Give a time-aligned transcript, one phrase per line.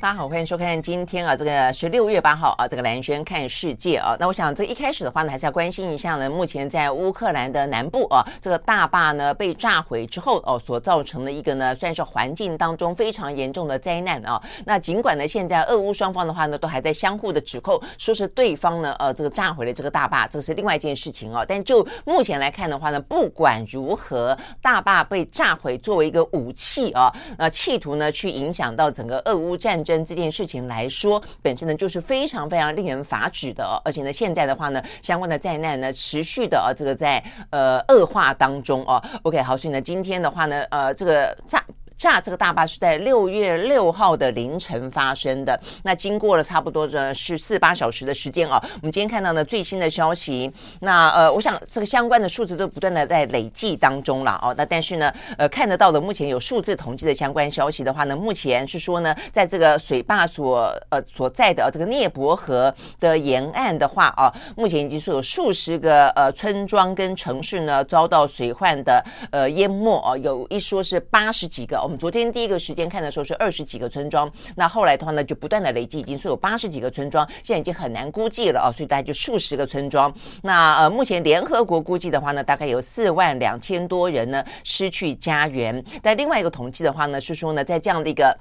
[0.00, 4.16] 大家好，欢迎收看今天啊，这个是六月八号啊，这个蓝轩看世界啊。
[4.18, 14.42] 那我想这一开始的话呢，还是要关心一下呢，目前在乌克兰的南部啊，这个大坝呢被炸毁之后哦，所造成的一个呢，算是环境当中非常严重的灾难啊。
[14.64, 21.44] 那尽管呢，现在俄乌双方的话呢，都还在相互的指控，说是对方呢，呃，这个炸毁了这个大坝，这是另外一件事情啊。
[21.46, 29.89] 但就目前来看的话呢，不管如何，大坝被炸毁作为一个武器啊，那企图呢去影响到整个俄乌战争。
[29.98, 39.02] 这件事情来说，本身呢就是非常非常令人发指的，而且呢，现在的话呢，相关的灾难呢持续的啊这个在呃恶化当中哦。
[39.22, 41.64] OK，好，所以呢，今天的话呢，呃，这个炸。
[42.00, 45.60] 炸这个大坝是在六月六号的凌晨发生的。
[45.82, 50.50] 那经过了差不多的是四八小时的时间啊，我们今天看到呢最新的消息。
[50.80, 54.54] 那呃，我想这个相关的数字都不断的在累计当中了哦。
[54.56, 71.89] 那但是呢，呃，看得到的目前有数字统计的相关消息的话呢，目前是说呢，在这个水坝所呃所在的这个聂伯河的沿岸的话啊，目前已经说有数十个呃村庄跟城市呢遭到水患的呃淹没哦，有一说是八十几个。
[71.90, 80.14] 我们昨天第一个时间看的时候是二十几个村庄，那后来的话呢，就不断的累积，已经说有八十几个村庄，现在已经很难估计了啊，所以大概就数十个村庄。
[80.42, 85.84] 那呃，目前联合国估计的话呢，大概有四万两千多人呢失去家园。
[86.00, 88.38] 但另外一个统计的话呢，是说呢，在这样的一个。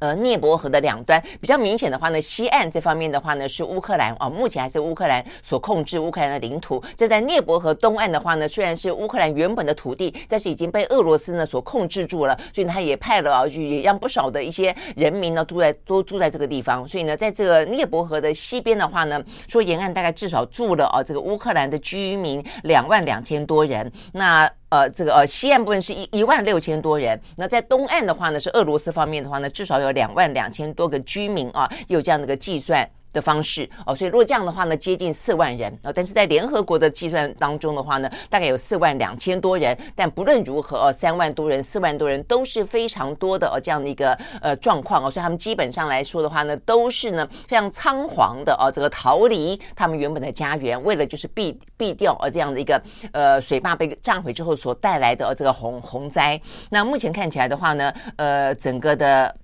[0.00, 6.82] 呃，涅伯河的两端比较明显的话呢，西岸这方面的话呢是乌克兰啊，目前还是乌克兰所控制乌克兰的领土。
[6.96, 16.88] 这在涅伯河东岸的话呢，虽然是乌克兰原本的土地，但是已经被俄罗斯呢所控制住了，所以他也派了啊，就也让不少的一些人民呢住在都住在这个地方。
[16.88, 23.92] 所以呢，在这个涅伯河的西边的话呢，说沿岸大概至少住了啊这个乌克兰的居民两万两千多人。
[24.12, 27.20] 那呃，这个呃，西岸部分是一一万六千多人。
[27.36, 32.88] 那在东岸的话呢，是俄罗斯方面的话呢，至少有两万两千多个居民啊，有这样的一个计算。
[33.12, 39.76] 的方式哦，所以如果这样的话呢，接近四万人啊，但是在联合国的计算当中的话呢，大概有四万两千多人。
[39.96, 52.80] 但不论如何哦，三万多人、四万多人都是非常多的哦，这样的一个呃状况哦，所以他们基本上来说的话呢，都是呢非常仓皇的哦，这个逃离他们原本的家园，为了就是避避掉呃这样的一个
[53.12, 56.40] 呃水坝被炸毁之后所带来的这个洪洪灾。
[56.70, 59.34] 那目前看起来的话呢，呃，整个的。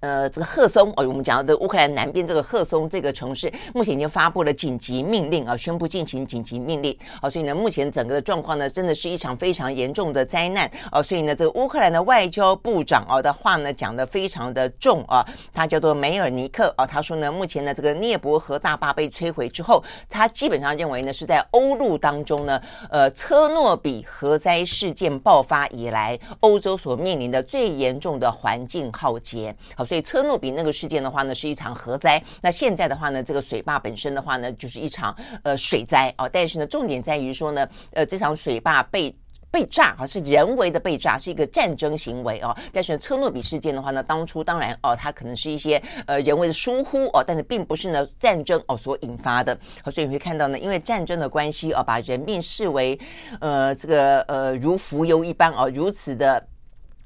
[0.00, 15.22] 呃，这个赫松哦，我们讲到的乌克兰南边这个赫松这个城市，目前已经发布了紧急命令啊，宣布进行紧急命令啊，所以呢，目前整个的状况呢，真的是一场非常严重的灾难啊，所以呢，这个乌克兰的外交部长啊的话呢，讲得非常的重啊，
[15.52, 22.58] 他叫做梅尔尼克啊，他说呢，目前呢，这个涅伯河大坝被摧毁之后，他基本上认为呢，是在欧陆当中呢，
[22.88, 29.84] 呃，车诺比核灾事件爆发以来，欧洲所面临的最严重的环境浩劫，好。
[29.90, 32.22] 所以车诺比那个事件的话呢，是一场核灾。
[32.40, 35.12] 那现在的话呢，这个水坝本身的话呢，就是一场
[35.42, 36.30] 呃水灾哦。
[36.32, 39.12] 但是呢，重点在于说呢，呃，这场水坝被
[39.50, 42.56] 被炸啊，是人为的被炸，是一个战争行为哦。
[42.72, 49.58] 但是车诺比事件的话呢，当初当然哦，它可能是一些呃人为的疏忽哦，但是并不是呢战争哦所引发的。
[49.92, 52.96] 所以你会看到呢，因为战争的关系哦，把人命视为
[53.40, 56.46] 呃这个呃如浮游一般哦，如此的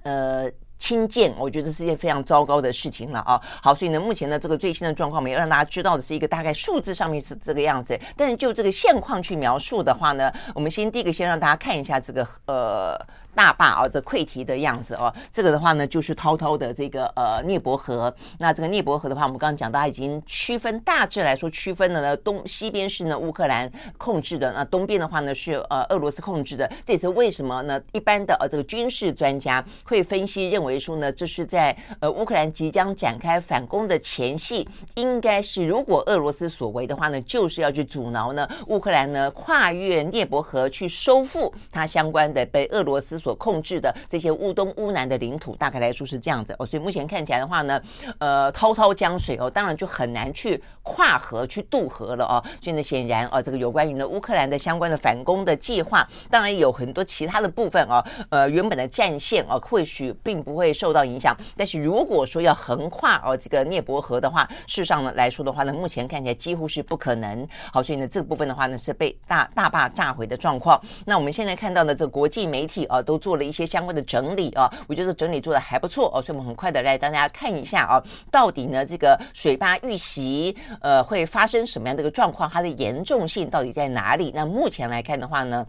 [0.03, 0.53] 呃。
[0.85, 3.41] 轻贱，我觉得是件非常糟糕的事情了啊！
[3.63, 7.99] 好，所以呢，目前呢，这个最新的状况，我们要让大家知道的是一个大概数字上面是这个样子。
[8.15, 13.01] 但是就这个现况去描述的话呢，我们先第一个先让大家看一下这个呃。
[13.35, 15.13] 大坝啊，这溃堤的样子哦。
[15.33, 18.15] 这个的话呢，就是滔滔的这个呃聂伯河。
[18.39, 26.71] 那这个聂伯河的话，我们刚刚讲到，它已经区分大致来说区分了呢，东西边是呢乌克兰控制的，那东边的话呢是呃俄罗斯控制的。
[26.85, 27.81] 这也是为什么呢？
[27.93, 45.57] 一般的呃这个军事专家会分析认为说呢，这是在呃乌克兰即将展开反攻的前夕，应该是如果俄罗斯所为的话呢，就是要去阻挠呢乌克兰呢跨越聂伯河去收复它相关的被俄罗斯所控制的这些乌东乌南的领土。
[45.57, 47.81] 大概来说是这样子哦，所以目前看起来的话呢，
[48.19, 52.43] 呃，滔滔江水哦，当然就很难去跨河去渡河了哦。
[52.61, 61.35] 所以呢，显然哦，这个有关于呢乌克兰的相关的反攻的计划，当然有很多其他的部分哦，呃，原本的战线哦，或许并不会受到影响。
[61.57, 67.49] 但是如果说要横跨哦这个涅伯河的话，事实上呢来说的话呢，目前看起来几乎是不可能。
[67.73, 70.81] 好，所以呢这个部分的话呢是被大大坝炸毁的状况。
[71.07, 84.33] 那我们现在看到的这国际媒体啊，都做了一些相关的整理啊，我觉得整理做的还不错哦，所以我们很快的来让大家看一下啊，到底呢这个水坝遇袭呃会发生什么样的一个状况，它的严重性到底在哪里？
[84.35, 85.67] 那目前来看的话呢？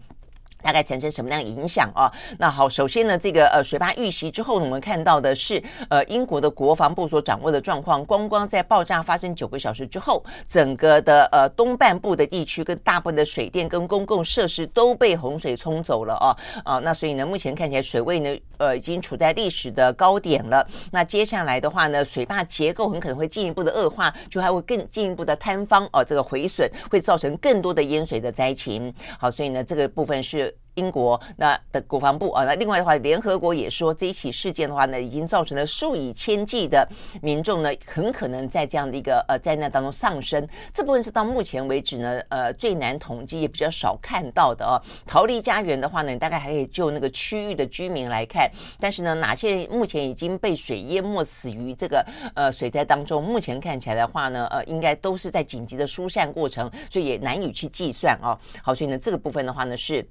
[0.66, 2.10] 大概产生什么样的影响啊？
[2.38, 8.04] 那好，首先呢，这个呃水坝遇袭之后呢，我们看到的是呃英国的国防部所掌握的状况。
[8.04, 16.78] 光光在爆炸发生九个小时之后，整个的呃东半部的地区跟大部分的水电跟公共设施都被洪水冲走了啊啊！
[16.80, 20.66] 那所以呢，目前看起来水位呢呃已经处在历史的高点了。
[20.90, 28.92] 那接下来的话呢，水坝结构很可能会进一步的恶化，就还会更进一步的坍方哦、这个毁损会造成更多的淹水的灾情。
[29.16, 30.55] 好，所以呢，这个部分是。
[30.74, 36.86] 英国那的国防部啊，那另外的话，联合国也说这一起事件的话呢，已经造成了数以千计的
[37.22, 40.46] 民众呢，很可能在这样的一个呃灾难当中丧生。
[40.74, 44.76] 这部分是到目前为止呢，呃最难统计也比较少看到的哦。
[45.06, 48.46] 逃离家园的话呢，大概还可以就那个区域的居民来看，
[48.78, 52.04] 但是呢，哪些人目前已经被水淹没死于这个
[52.34, 53.24] 呃水灾当中？
[53.24, 58.38] 目前看起来的话呢，呃，应该都是在紧急的疏散过程，所以也难以去计算哦。
[58.62, 60.06] 好，所以呢，这个部分的话呢是。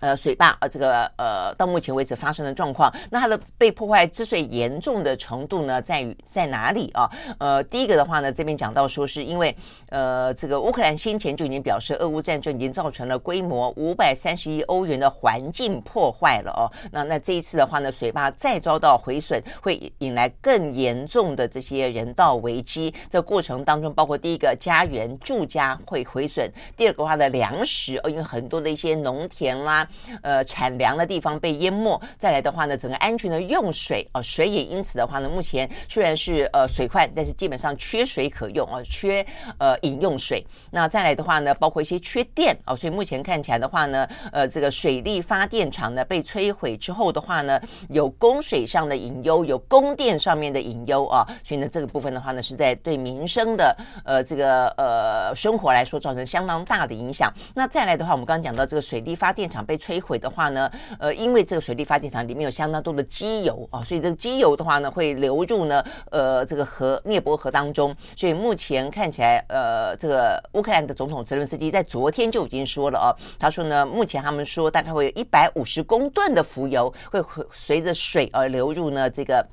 [0.00, 7.10] 呃，水坝呃，这个呃，到目前为止发生的状况，那它的被破坏之所以严重的程度呢，在于在哪里啊？
[7.38, 9.54] 呃，第一个的话呢，这边讲到说，是因为
[9.90, 16.64] 呃，这个乌克兰先前就已经表示，俄乌战争已经造成了规模五百三十亿欧元的环境破坏了哦。
[16.90, 22.94] 那那这一次的话呢，水坝再遭到毁损，会引来更严重的这些人道危机。
[23.10, 29.86] 这过程当中，包括第一个家园住家会毁损，第二个话的粮食，呃，因为很多的一些农田啦。
[30.22, 39.24] 呃，产粮的地方被淹没，再来的话呢，整个安全的用水啊、水也因此的话呢，目前虽然是呃水患，但是基本上缺水可用啊、缺
[39.58, 40.44] 呃饮用水。
[40.70, 57.32] 那再来的话呢，包括一些缺电啊、所以目前看起来的话呢，呃，这个水力发电厂呢被摧毁之后的话呢，有供水上的隐忧，有供电上面的隐忧啊，所以呢，这个部分的话呢，是在对民生的呃这个呃生活来说造成相当大的影响。
[57.54, 67.96] 那再来的话，我们刚刚讲到这个水力发电厂被摧毁的话呢，呃，因为这个水力发电厂里面有相当多的机油啊，所以这个机油的话呢，会流入呢，呃，这个河涅伯河当中。
[68.14, 79.44] 所以目前看起来，呃，这个乌克兰的总统泽伦斯基在昨天就已经说了哦，他说呢，目前他们说大概会有一百五十公吨的浮油会随着水而流入呢这个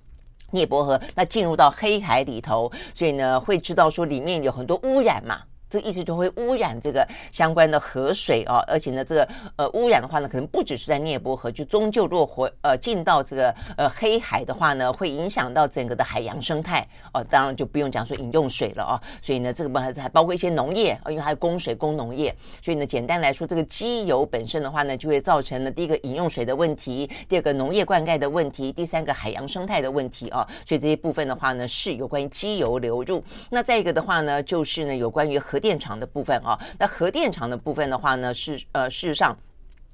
[0.51, 5.41] 涅伯河，那进入到黑海里头，所以呢，会知道说里面有很多污染嘛。
[5.69, 9.27] 这意思就会污染这个相关的河水啊，而且呢，这个
[9.57, 17.23] 呃污染的话呢，可能不只是在聂伯河，就终究落回呃进到这个呃黑海的话呢，会影响到整个的海洋生态哦。
[17.29, 19.01] 当然就不用讲说饮用水了啊。
[19.21, 22.33] 所以呢，这个部分还包括一些农业，因为还有供水供农业。
[22.61, 30.47] 所以呢，简单来说，这个机油本身的话呢，就会造成了第一个饮用水的问题，第二个农业灌溉的问题，第三个海洋生态的问题啊。
[30.65, 33.21] 所以这些部分的话呢，是有关于机油流入。
[33.49, 39.35] 那再一个的话呢，就是呢有关于核电厂的部分啊，那核电厂的部分的话呢，是呃，事实上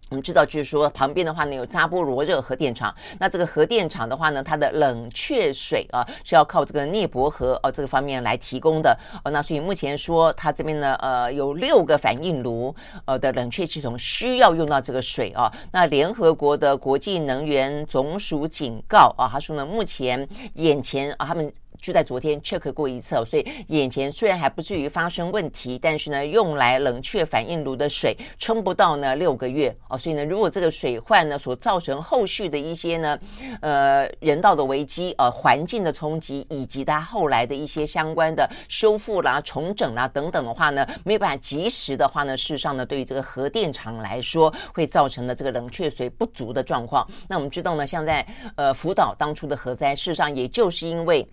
[0.10, 9.32] 我们知道，就是说旁边的话呢有扎波罗热核电厂，那这个核电厂的话呢，它的冷却水啊是要靠这个涅伯河哦这个方面来提供的哦。
[9.32, 15.50] 那所以目前说它这边呢呃有六个反应炉呃的冷却系统需要用到这个水啊。
[15.72, 21.50] 那联合国的国际能源总署警告啊，他说呢目前眼前啊他们。
[21.84, 33.20] 就在昨天 check 过一次，所以眼前虽然还不至于发生问题，但是呢，用来冷却反应炉的水撑不到呢六个月哦，所以呢，如果这个水患呢所造成后续的一些呢，
[33.60, 47.06] 呃，人道的危机、呃，环境的冲击，以及它后来的一些相关的修复啦、重整啦等等的话呢，没有办法及时的话呢，事实上呢，对于这个核电厂来说，会造成的这个冷却水不足的状况。
[47.28, 48.26] 那我们知道呢，像在
[48.56, 51.28] 呃福岛当初的核灾，事实上也就是因为。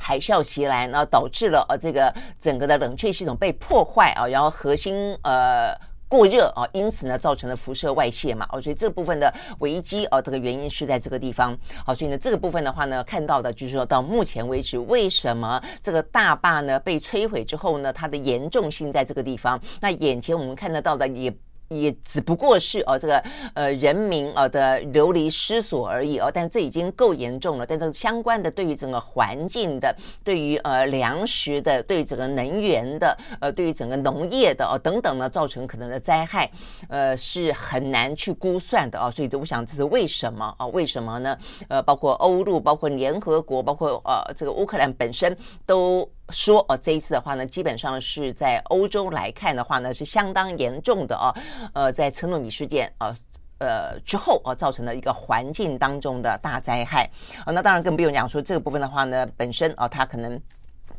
[0.00, 5.72] 海啸袭来，然后导致了呃这个整个的冷却系统被破坏啊，然后核心呃
[6.08, 11.56] 过热啊，因此呢造成了辐射外泄嘛，哦，所以这部分的危机啊，这个原因是在这个地方。
[11.84, 19.60] 好，所以呢这个部分的话呢，看到的就是说到目前为止，为什么这个大坝呢被摧毁之后呢，它的严重性在这个地方？
[19.80, 21.32] 那眼前我们看得到的也。
[21.70, 23.22] 也只不过是哦，这个
[23.54, 27.64] 呃人民呃的流离失所而已哦，但这已经够严重了。
[27.64, 36.50] 但这个相关的对于整个环境的、对于呃粮食的、对于整个能源的、呃对于整个农业的哦等等呢，造成可能的灾害，
[36.88, 39.08] 呃是很难去估算的啊。
[39.08, 40.66] 所以我想这是为什么啊？
[40.66, 41.38] 为什么呢？
[41.68, 46.08] 呃，包括欧陆、包括联合国、包括呃这个乌克兰本身都。
[46.30, 51.34] 说哦，这一次的话呢，基本上是在欧洲来看的话呢，是相当严重的哦。
[51.72, 53.14] 呃，在车诺米事件啊，
[53.58, 57.10] 呃之后啊，造成了一个环境当中的大灾害
[57.44, 57.52] 啊。
[57.52, 60.40] 那当然更不用讲说这个部分的话呢，本身啊，它可能。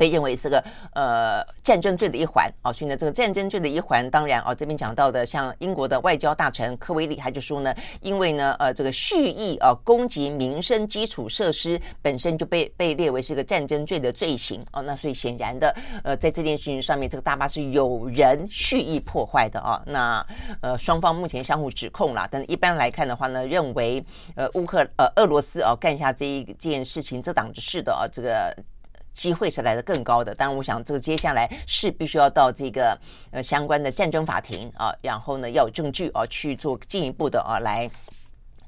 [0.01, 0.63] 被认为是个
[0.96, 2.51] 呃战争罪的一环。
[2.63, 14.65] 啊，所以呢，这个战争罪的一环，当然啊，这边讲到的像英国的外交大臣科威利，他就说呢，因为呢，呃，这个蓄意啊攻击民生基础设施本身就被被列为是个战争罪的罪行。
[14.72, 19.60] 啊，那所以显然的，呃，在这件事情上面，这个大巴是有人蓄意破坏的。
[19.60, 20.25] 啊，那
[20.62, 24.03] 呃双方目前相互指控了，但是一般来看的话呢，认为
[24.36, 28.51] 呃乌克呃俄罗斯啊干下这一件事情这档子事的啊这个。
[29.13, 32.98] 机会是来的更高的，当然，我想这个接下来是必须要到这个
[33.32, 37.89] 呃相关的战争法庭啊，然后呢要有证据啊去做进一步的啊来。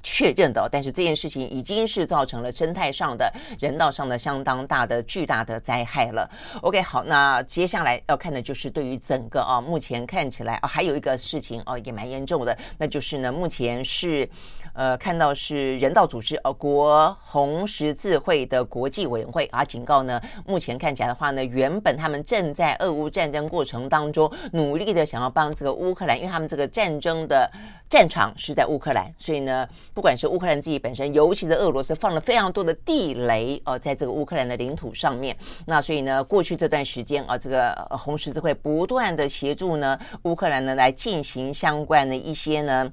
[0.05, 6.29] 确认的，但是这件事情已经是造成了生态上的、人道上的相当大的、巨大的灾害了。
[6.61, 14.29] OK，好，那接下来要看的就是对于整个啊，目前看起来啊，还有一个事情哦，也蛮严重的，那就是呢，目前是
[14.73, 27.49] 呃，看到是人道组织呃，国红十字会的国际委员会啊，警告呢，目前看起来的话呢，原本他们正在俄乌战争过程当中努力的想要帮这个乌克兰，因为他们这个战争的。
[27.89, 35.37] 战场是在乌克兰，所以呢，不管是乌克兰自己本身，尤其是俄罗斯放了非常多的地雷哦，在这个乌克兰的领土上面。
[35.67, 42.91] 那所以呢，过去这段时间啊，这个红十字会不断的协助呢乌克兰呢来进行相关的一些呢。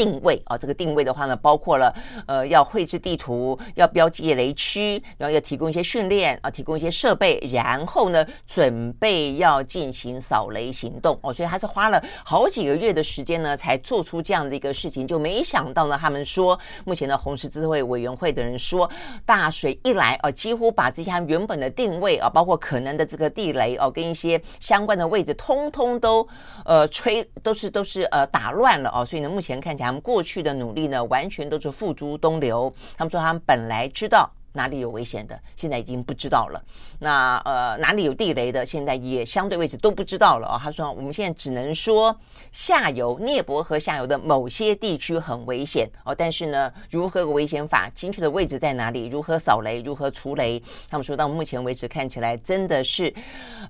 [0.00, 1.94] 定位啊，这个定位的话呢，包括了
[2.26, 18.90] 呃，要绘制地图，要标记雷区，然后要提供一些训练啊，提供一些设备，然后呢，准备要进行扫雷行动哦，所以他是花了好几个月的时间呢，才做出这样的一个事情，就没想到呢，他们说目前的红十字会委员会的人说，
[19.26, 26.26] 大水一来啊，几乎把这些原本的定位啊，包括可能的这个地雷哦，跟一些相关的位置，通通都
[26.64, 29.89] 呃吹，都是都是呃打乱了哦，所以呢，目前看起来。
[29.92, 32.72] 们过去的努力呢，完全都是付诸东流。
[32.96, 36.62] 他们说他们本来知道哪里有危险的，现在已经不知道了。
[36.98, 40.60] 那呃，哪里有地雷的，现在也相对位置都不知道了啊。
[40.62, 42.14] 他说，我们现在只能说
[42.52, 53.12] 下游聂伯河下游的某些地区很危险哦，但是呢，如何个危险法，精确的位置在哪里，如何扫雷，如何除雷，他们说到目前为止看起来真的是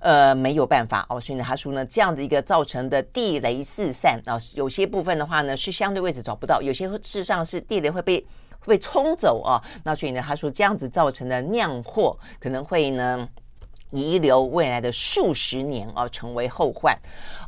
[0.01, 1.21] 呃没有办法哦。
[1.21, 8.25] 所以呢，他说呢，这样的一个造成的地雷四散啊，有些部分的话呢是相对位置找不到，有些事实上是地雷会被。
[8.65, 13.27] 被冲走啊，那所以呢，他说这样子造成的酿祸可能会呢
[13.89, 16.97] 遗留未来的数十年啊，成为后患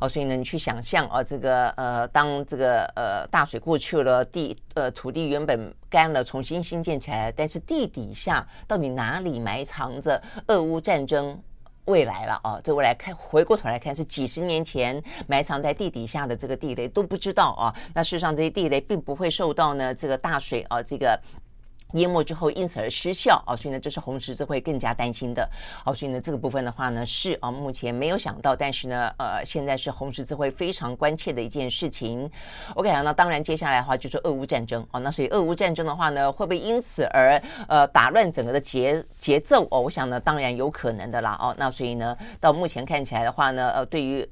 [0.01, 0.09] 哦。
[0.09, 11.39] 所以呢，你去想象啊，这个呃，当这个呃大水过去了，地呃土地原本干了，重新新建起来，但是地底下到底哪里埋藏着俄乌战争？
[11.85, 17.73] 未来了啊，这未来看回过头来看，是几十年前埋藏在地底下的这个地雷都不知道啊。
[17.93, 21.19] 那事实上，这些地雷并不会受到呢这个大水啊这个。
[21.93, 25.49] 淹没之后，因此而失效啊，所以呢，这是红十字会更加担心的。
[25.83, 32.29] 啊，所以呢，这个部分的话呢，是啊，目前没有想到，但是呢，呃，现在是红十字会非常关切的一件事情。
[32.75, 39.81] OK，那当然接下来的话就是俄乌战争哦，那所以俄乌战争的话呢，会不会因此而呃打乱整个的节节奏哦？
[39.81, 41.55] 我想呢，当然有可能的啦哦。
[41.57, 44.27] 那所以呢，到目前看起来的话呢，呃，对于。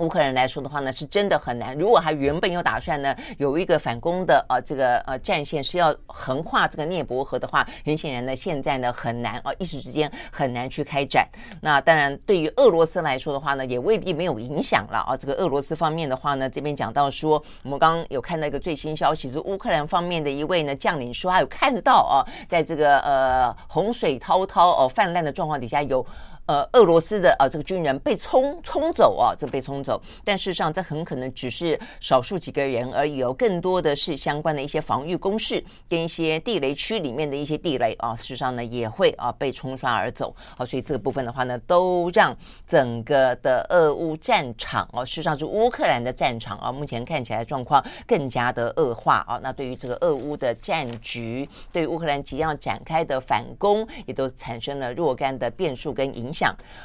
[0.00, 1.76] 乌克兰来说的话呢，是真的很难。
[1.76, 11.28] 如果他原本有打算呢，有一个反攻的呃这个呃战线是要横跨这个涅伯河的话，很显然呢，现在呢很难啊，一时之间很难去开展。
[11.60, 15.14] 那当然，对于俄罗斯来说的话呢，也未必没有影响了啊。
[15.14, 26.04] 这个俄罗斯方面的话呢，这边讲到说，我们刚刚有看到一个最新消息，是乌克兰方面的一位呢将领说，他有看到啊，在这个呃洪水滔滔哦泛滥的状况底下有。
[26.50, 30.02] 呃，俄罗斯的啊、呃，这个军人被冲冲走啊，这被冲走。
[30.24, 40.34] 但事实上，这很可能只是少数几个人而已哦，更多的是相关的一些防御工事跟一些地雷区里面的一些地雷啊，事实上呢也会啊被冲刷而走。
[40.56, 49.38] 好，所以这个部分的话呢，都让整个的俄乌战场哦，事实上是乌克兰的战场啊，目前看起来状况更加的恶化啊。
[49.40, 56.39] 那对于这个俄乌的战局，对乌克兰即将展开的反攻，也都产生了若干的变数跟影响。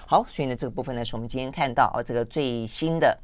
[0.07, 3.17] 好，所以呢，这个部分呢，是我们今天看到啊，这个最新的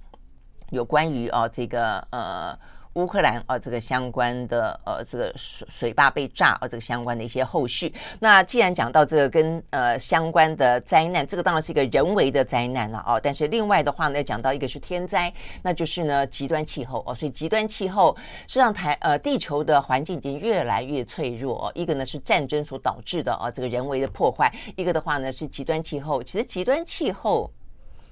[0.69, 2.57] 有关于啊，这个呃。
[2.95, 7.93] 乌克兰啊，这个相关的呃，这个水水坝被炸啊，这个相关的一些后续。
[8.19, 13.17] 那既然讲到这个跟呃相关的灾难，这个当然是一个人为的灾难了啊。
[13.17, 15.31] 但是另外的话呢，讲到一个是天灾，
[15.63, 17.15] 那就是呢极端气候哦。
[17.15, 21.71] 所以极端气候是让台呃地球的环境已经越来越脆弱。
[21.73, 26.21] 一个呢是战争所导致的啊，这个人为的破坏；一个的话呢是极端气候。
[26.21, 27.49] 其实极端气候。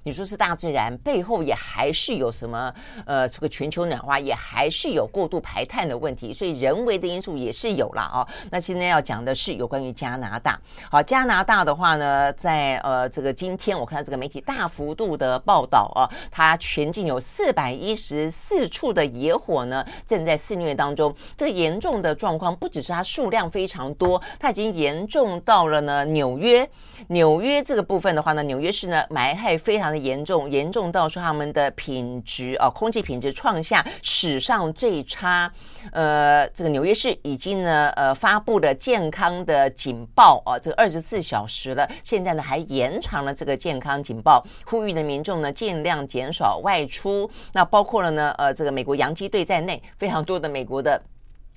[0.10, 2.74] 你说是大自然背后也还是有什么？
[3.06, 8.28] 呃，这个全球暖化也还是有过度排碳的问题，所以人为的因素也是有了啊。
[8.50, 10.60] 那现在要讲的是有关于加拿大。
[10.90, 21.16] 好，加拿大的话呢，在呃这个今天我看到这个媒体大幅度的报道啊，它全境有四百一十四处的野火呢正在肆虐当中。
[21.38, 26.68] 这个严重的状况不只是它数量非常多，它已经严重到了呢纽约。
[27.10, 35.52] 纽约这个部分的话呢，纽约市呢埋害非常的严重，严重到说他们的品质啊，空气品质创下史上最差。
[35.92, 41.90] 呃，这个纽约市已经呢，呃，发布了健康的警报啊，这个二十四小时了。
[42.04, 47.30] 现在呢，还延长了这个健康警报，呼吁的民众呢尽量减少外出。
[47.54, 51.02] 那包括了呢，呃，这个美国洋基队在内，非常多的美国的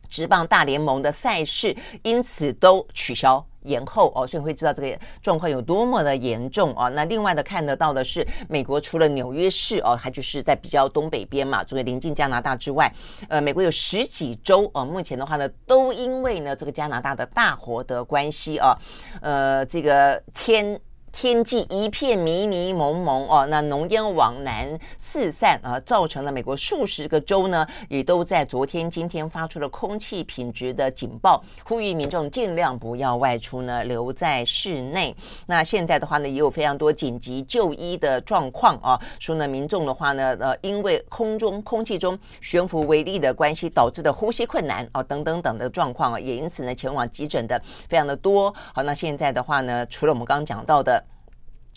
[0.09, 3.45] 职棒大联盟的赛事，因此都取消。
[3.63, 6.89] 延后哦，所以会知道这个状况有多么的严重啊。
[6.89, 12.93] 那另外的看得到的是，美国除了纽约市哦，它就是在比较东北边嘛，作为临近加拿大之外，
[13.29, 18.77] 呃，美国有十几州哦，目前的话呢，都因为呢这个加拿大的大火的关系啊，
[19.21, 20.81] 呃，这个天。
[21.13, 24.67] 天际一片迷迷蒙蒙哦，那浓烟往南
[24.99, 35.15] 四散啊，造成了美国数十个州呢，也都在昨天、今天发出了空气品质的警报，呼吁民众尽量不要外出呢，留在室内。
[35.47, 48.53] 那现在的话呢，也有非常多紧急就医的状况啊，说呢，民众的话呢，呃，因为空中空气中悬浮微粒的关系导致的呼吸困难啊，等等等的状况啊，也因此呢，前往急诊的非常的多。
[48.75, 51.02] 好，那现在的话呢，除了我们刚刚讲到的。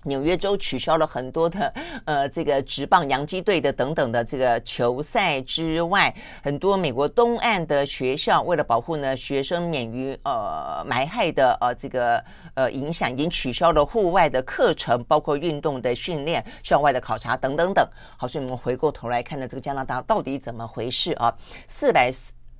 [0.05, 1.73] 纽约州取消了很多的
[2.05, 17.85] 呃这个职棒洋基队的等等的这个球赛之外，很多美国东岸的学校为了保护呢学生免于呃埋害的呃这个呃影响，已经取消了户外的课程，包括运动的训练、校外的考察等等等。
[18.17, 21.33] 好，所以我们回过头来看呢，这个加拿大到底怎么回事啊？
[21.67, 22.11] 四百。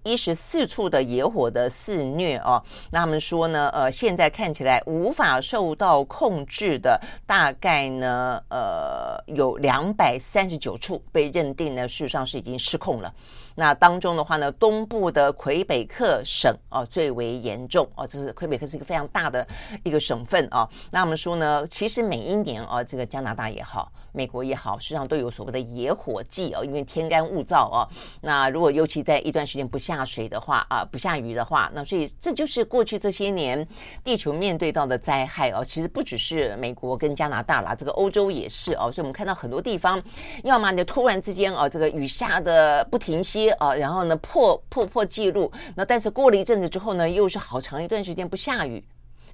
[0.06, 13.12] 一十四处的野火的肆虐哦，那他们说呢，呃，现在看起来无法受到控制的，大概呢，呃，有两百三十九处被认定呢，事实上是已经失控了。
[13.56, 19.46] 那当中的话呢，东部的魁北克省哦最为严重哦，这是魁北克是一个非常大的
[19.84, 20.70] 一个省份啊。
[20.92, 27.88] 那我们说呢，其实每一年啊，这个加拿大也好，美国也好，实际上都有所谓的野火季哦，因为天干物燥哦。
[28.22, 33.68] 那如果尤其在一段时间不下水的话啊，不下雨的话，那所以这就是过去这些年
[34.04, 35.64] 地球面对到的灾害哦。
[35.64, 38.92] 其实不只是美国跟加拿大啦，这个欧洲也是哦。
[38.92, 40.02] 所以我们看到很多地方，
[40.44, 43.46] 要么就突然之间哦，这个雨下的不停歇。
[43.60, 48.84] 啊，然后呢，破破破纪录，那但是过了一阵子之后呢，又是好长一段时间不下雨，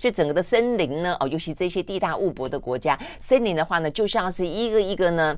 [0.02, 5.38] 所以整个的森林呢，哦，尤其这些地大物博的国家，森林的话呢，就像是一个一个呢，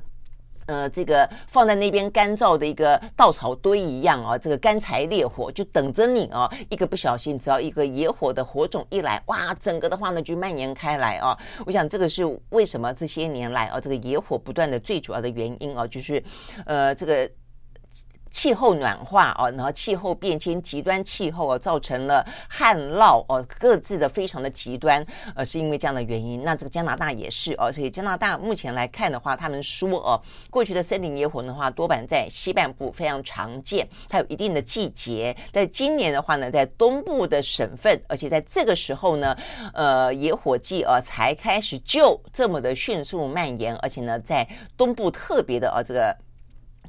[0.64, 11.38] 呃，这个放在那边干燥的一个稻草堆一样啊，这个干柴烈火就等着你啊，一个不小心，只要一个野火的火种一来，哇，整个的话呢就蔓延开来啊。
[11.66, 16.24] 我想这个是为什么这些年来啊，这个野火不断的最主要的原因啊，就是
[16.64, 17.30] 呃，这个。
[18.34, 26.42] 气候暖化哦，然后气候变迁、极端气候哦，造成了旱涝哦，各自的非常的极端，呃，是因为这样的原因。
[26.42, 30.20] 那这个加拿大也是哦，所以加拿大目前来看的话，他们说哦，
[30.50, 35.34] 过去的森林野火的话，多半在西半部非常常见，它有一定的季节。
[35.52, 39.36] 在今年的话呢，在东部的省份，而且在这个时候呢，
[39.72, 46.14] 呃，野火季啊才开始就这么的迅速蔓延，而且呢，在东部特别的呃这个。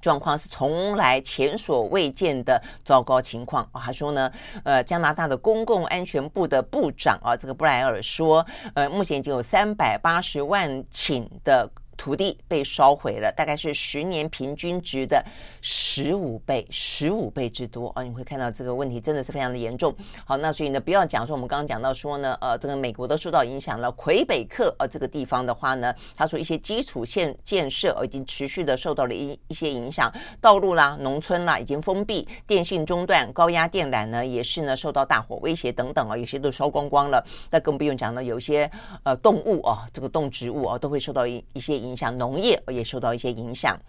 [0.06, 3.82] 状况是从来前所未见的糟糕情况啊！
[3.86, 4.32] 他说呢，
[4.64, 11.68] 呃，加拿大的公共安全部的部长啊，这个布莱尔说，呃，目前已经有三百八十万顷的。
[11.98, 15.24] 土地被烧毁了，大概是十年平均值的
[15.62, 18.04] 十五倍，十五倍之多啊！
[18.04, 19.96] 你会看到这个问题真的是非常的严重。
[20.26, 23.90] 好，那所以呢，不要讲说我们刚刚讲到说呢，呃，这个美国都受到影响了。
[23.94, 37.26] 魁北克呃这个地方的话呢，他说一些基础建建设已经持续的受到了一一些影响，道路啦、农村啦已经封闭，电信中断，高压电缆呢也是呢受到大火威胁等等啊，有些都烧光光了。
[37.50, 38.70] 那更不用讲了，有些
[39.04, 41.85] 呃动物啊，这个动植物啊都会受到一一些。
[41.86, 43.80] 影响农业也受到一些影响。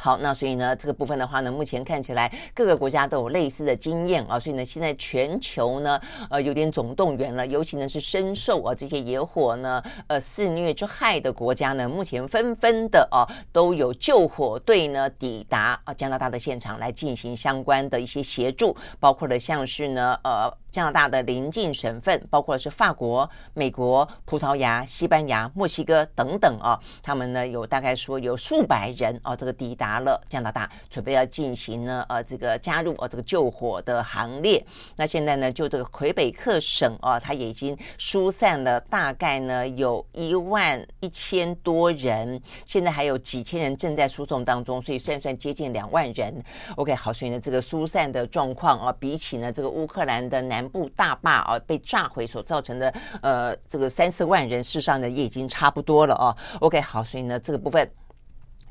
[0.00, 20.56] 好，那所以呢，这个部分的话呢，目前看起来各个国家都有类似的经验啊，所以呢，现在全球呢，呃，有点总动员了，尤其呢是深受啊这些野火呢，呃，肆虐之害的国家呢，目前纷纷的啊都有救火队呢抵达啊加拿大的现场来进行相关的一些协助，包括了像是呢，呃。
[20.70, 34.62] 加拿大的邻近省份，包括是法国、美国、葡萄牙、西班牙、墨西哥等等啊，他们呢有大概说有数百人啊，这个抵达拿了加拿大，准备要进行呢呃这个加入啊这个救火的行列。
[34.96, 46.34] 那现在呢，就这个魁北克省啊，它也已经疏散了大概呢有一万一千多人，现在还有几千人正在输送当中，所以算算接近两万人。
[46.76, 50.68] OK，好，所以呢这个疏散的状况啊，比起呢这个乌克兰的南。
[50.68, 56.36] 部大坝啊被炸毁所造成的呃这个三四万人，事实上呢也已经差不多了哦。
[56.60, 57.90] OK，好，所以呢这个部分。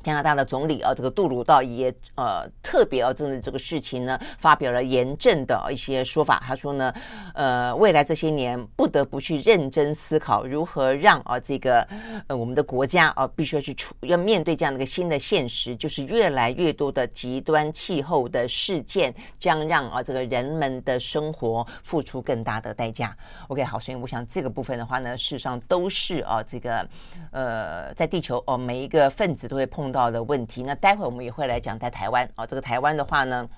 [0.02, 6.40] 加拿大的总理啊，这个杜鲁道也呃特别啊，针对这个事情呢，发表了严正的一些说法。
[6.46, 6.94] 他说呢，
[7.34, 11.86] 呃，未来这些年不得不去认真思考如何让啊这个
[12.28, 23.16] 呃我们的国家啊必须要去处要面对这样的一个新的现实，就是越来越多的极端气候的事件将让啊这个人们的生活付出更大的代价。
[23.48, 26.88] OK，好，所以我想这个部分的话呢，事实上都是啊这个
[27.32, 29.87] 呃在地球哦每一个分子都会碰。
[29.88, 33.48] 碰到的问题，那待会我们也会来讲在台湾啊，这个台湾的话呢。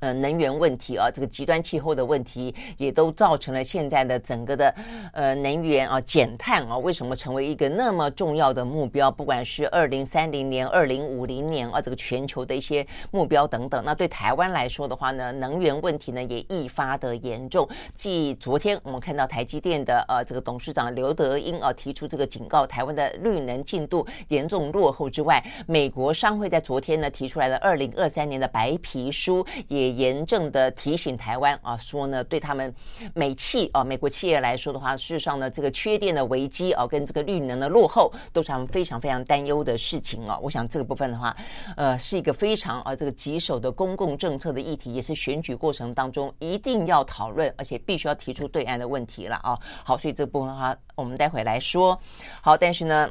[0.00, 4.72] 呃，能源问题啊，这个极端气候的问题，也都造成了现在的整个的
[5.12, 9.10] 呃能源啊减碳啊，为什么成为一个那么重要的目标？
[9.10, 13.82] 不管是二零三零年、二零五零年啊，这个全球的一些目标等等。
[13.84, 17.68] 那对台湾来说的话呢，能源问题呢也愈发的严重。
[17.96, 29.87] 继昨天我们看到台积电的呃这个董事长刘德英啊提出这个警告，台湾的绿能进度严重落后之外，美国商会在昨天呢提出来了二零二三年的白皮书也。
[29.88, 32.74] 严正的提醒台湾啊，说呢，对他们
[33.14, 40.38] 美企啊，美国企业来说的话，事实上呢，这个缺电的危机啊，跟这个绿能的落后，都是他们非常非常担忧的事情啊。
[40.42, 41.36] 我想这个部分的话，
[41.76, 49.58] 呃，是一个非常啊，这个棘手的公共政策的议题，也是选举过程当中一定要讨论，而且必须要提出对岸的问题了啊。
[49.84, 51.98] 好，所以这部分的话，我们待会来说。
[52.40, 53.10] 好，但是呢。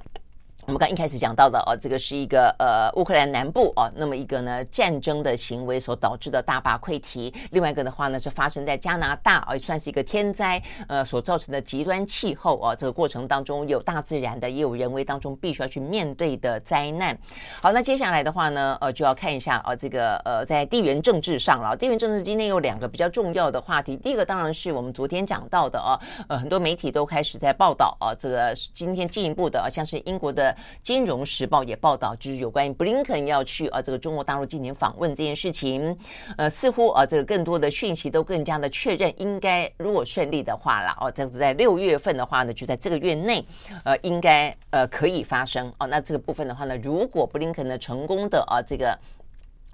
[0.68, 17.18] 我们刚一开始讲到的哦，这个是一个呃乌克兰南部哦，那么一个呢战争的行为所导致的大坝溃堤，另外一个的话呢是发生在加拿大哦，也算是一个天灾呃所造成的极端气候哦，这个过程当中有大自然的，也有人为当中必须要去面对的灾难。
[17.62, 30.54] 好，那接下来的话呢，呃就要看一下啊这个呃在地缘政治上了，地缘政治今天有两个比较重要的话题，第一个当然是我们昨天讲到的啊，呃很多媒体都开始在报道啊，这个今天进一步的像是英国的。
[30.82, 35.98] 金融时报也报道，就是有关于布林肯要去啊这个中国大陆进行访问这件事情，
[36.38, 43.46] 呃，似乎啊这个更多的讯息都更加的确认，应该如果顺利的话了哦，这是在六月份的话呢，就在这个月内，
[43.84, 45.88] 呃，应该呃可以发生哦。
[45.88, 48.98] 那这个部分的话呢，如果布林肯呢成功的啊这个。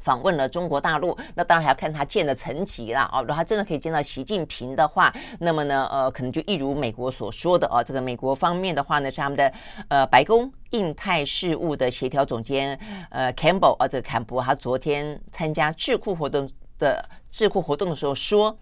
[0.03, 3.21] 访问了中国大陆，那当然还要看他见的层级啦，哦。
[3.21, 9.53] 如果他真的可以见到习近平的话，那么呢，呃，可能就一如美国所说的哦，这个美国方面的话呢，是他们的
[9.87, 12.77] 呃白宫印太事务的协调总监
[13.09, 18.57] 呃 Campbell 啊，这个坎博他昨天参加智库活动的智库活动的时候说。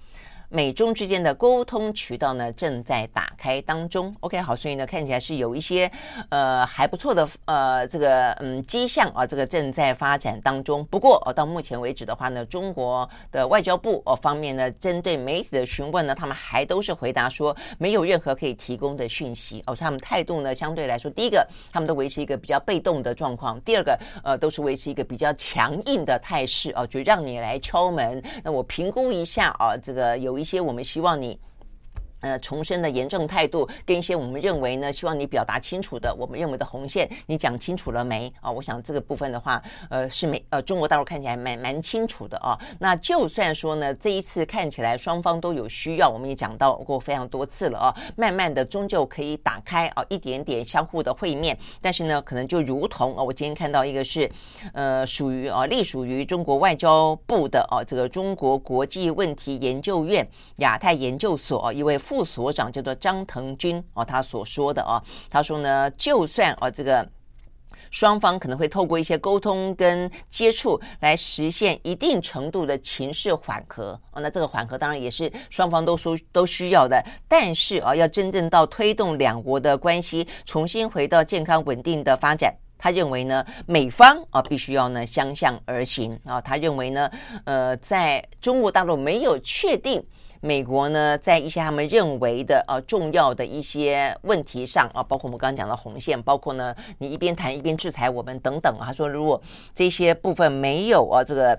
[0.51, 4.13] 美中之间的沟通渠道呢正在打开当中。
[4.19, 5.89] OK，好，所以呢看起来是有一些
[6.29, 10.83] 呃还不错的呃这个嗯迹象啊，这个正在发展当中。
[10.85, 31.39] 不过哦，到目前为止的话呢，中国的外交部哦方面呢，针对媒体的询问呢，他们还都是回答说没有任何可以提供的讯息哦，他们态度呢相对来说，第一个他们都维持一个比较被动的状况，第二个呃都是维持一个比较强硬的态势哦，就让你来敲门，那我评估一下啊，这个有一些我们希望你。
[32.21, 38.51] 呃，重申的严正态度，跟一些我们认为呢，希望你表达清楚的，我们认为的红线，你讲清楚了没啊？
[38.51, 42.55] 我想这个部分的话，呃，是没呃，中国大陆看起来蛮蛮清楚的啊。
[42.79, 51.57] 那就算说呢，这一次看起来双方都有需要，我们也讲到过非常多次了啊，慢慢的终究可以打开啊，一点点相互的会面。
[51.81, 54.29] 但是呢，可能就如同啊，我今天看到一个是
[54.73, 61.97] 呃，属于啊，隶属于中国外交部的啊，这个中国国际问题研究院亚太研究所一位。
[62.11, 67.07] 副所长叫做张腾军哦，他所说的哦，他说呢，就算哦这个
[67.89, 87.09] 双方可能会透过一些沟通跟接触来实现一定程度的情势缓和哦，那这个缓和当然也是双方都说都需要的，但是啊，要真正到推动两国的关系重新回到健康稳定的发展，他认为呢，美方啊必须要呢相向而行啊，他认为呢，
[87.45, 90.05] 呃，在中国大陆没有确定。
[90.41, 98.87] 美国呢，在一些他们认为的呃重要的一些问题上啊，包括我们刚刚讲的红线，包括呢，你一边谈一边制裁我们等等啊。
[98.87, 99.39] 他说，如果
[99.73, 101.57] 这些部分没有啊这个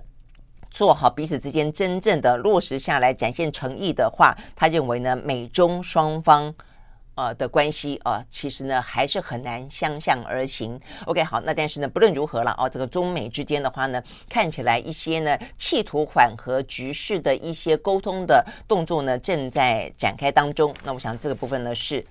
[0.71, 6.53] 做好彼此之间真正的落实下来，展现诚意的话，他认为呢，美中双方。
[7.23, 10.79] 呃的关系啊、其实呢还是很难相向而行。
[11.07, 20.75] OK，好，那但是呢，不论如何了哦，这个中美之间的话呢，看起来一些呢企图缓和局势的一些沟通的动作呢正在展开当中。
[20.85, 22.05] 那我想这个部分呢是。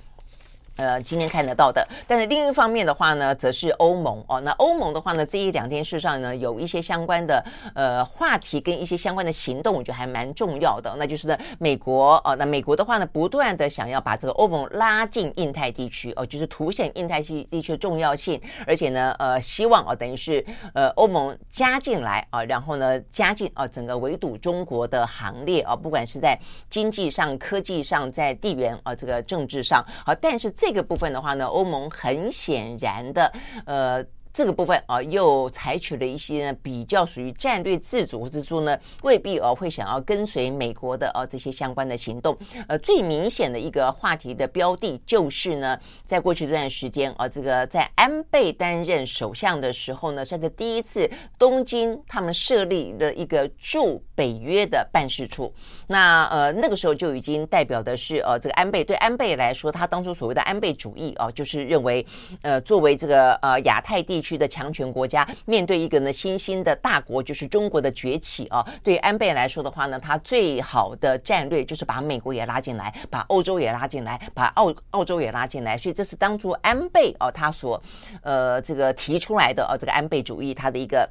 [0.81, 4.41] 呃，今天看得到的，但是另一方面的话呢，则是欧盟哦。
[4.41, 10.91] 那欧盟的话呢，这一两天事实上呢，有一些相关的呃话题跟一些相关的行动，我觉得还蛮重要的。
[10.97, 26.35] 那就是呢，美国哦，那美国的话呢，不断的想要把这个欧盟拉进印太地区哦，就是凸显印太区地区的重要性，而且呢，呃，希望哦，等于是呃欧盟加进来啊，然后呢，加进啊整个围堵中国的行列啊，不管是在
[26.71, 30.49] 经济上、科技上，在地缘啊这个政治上，好，但是。
[30.61, 33.29] 这这个部分的话呢，欧盟很显然的，
[33.65, 34.01] 呃。
[34.33, 42.37] 这个部分啊，又采取了一些比较属于战略自主之处呢，未必啊会想要跟随美国的啊这些相关的行动。
[42.67, 55.53] 呃，最明显的一个话题的标的，就是呢，在过去这段时间啊，这个在安倍担任首相的时候呢，算是第一次东京他们设立了一个驻北约的办事处。
[55.87, 62.05] 那呃那个时候就已经代表的是呃这个安倍对安倍来说，他当初所谓的安倍主义啊，就是认为
[62.43, 68.65] 呃作为这个呃亚太地区的强权国家面对一个呢新兴的大国，就是中国的崛起啊。
[68.83, 75.77] 对安倍来说的话呢，他最好的战略就是把美国也拉进来，把欧洲也拉进来，把澳澳洲也拉进来。
[75.77, 77.81] 所以这是当初安倍哦，他所
[78.21, 81.09] 呃这个提出来的哦，这个安倍主义他的一个。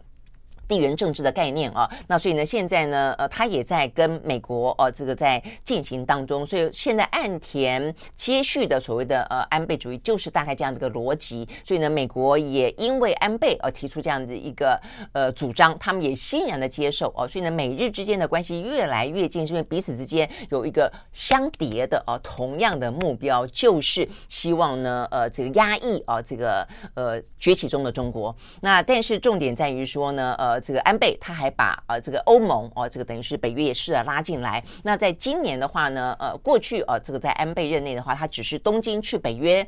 [0.70, 11.48] 地缘政治的概念啊，那所以呢，现在呢，呃，他也在跟美国哦，这个在进行当中，所以现在岸田接续的所谓的呃安倍主义，就是大概这样的一个逻辑。
[11.64, 14.80] 所以呢，美国也因为安倍而提出这样的一个
[15.12, 17.26] 呃主张，他们也欣然的接受哦。
[17.26, 28.32] 所以呢，美日之间的关系越来越近，是因为彼此之间有一个相叠的哦，同样的目标，就是希望呢，呃，这个压抑啊，这个呃崛起中的中国。
[28.60, 30.59] 那但是重点在于说呢，呃。
[30.60, 34.62] 这个安倍他还把呃这个欧盟哦，这个等于是北约也是啊拉进来。
[34.82, 39.66] 那在今年的话呢，呃，过去呃这个在安倍任内的话，他只是东京去北约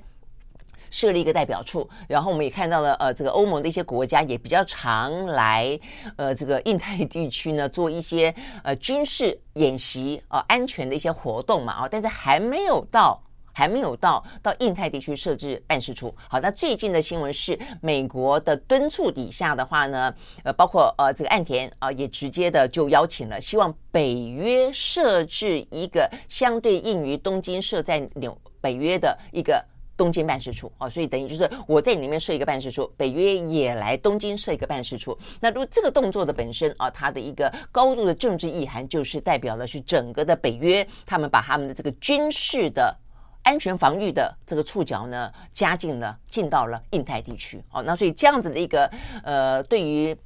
[0.91, 1.89] 设立一个代表处。
[2.07, 5.79] 然后我们也看到了，呃，这个欧盟的一些国家也比较常来
[6.17, 13.21] 呃这个印太地区呢做一些呃军事演习啊、呃、安全的一些活动嘛啊，但是还没有到。
[13.53, 16.15] 还没有到到印太地区设置办事处。
[16.29, 29.65] 好，那最近的新闻是美国的敦促底下的话呢，呃，包括呃这个岸田啊，也直接的就邀请了，希望北约设置一个相对应于东京设在纽北约的一个
[29.97, 35.17] 东京办事处哦，所以等于就是我在里面设一个办事处，北约也来东京设一个办事处。
[35.41, 42.97] 那如果这个动作的本身啊，它的一个高度的政治意涵，就是代表了是整个的北约，他们把他们的这个军事的。
[43.43, 47.63] 安全防御的这个触角呢，加进了进到了印太地区。
[47.71, 48.91] 哦，那所以这样子的一个
[49.23, 50.17] 呃，对于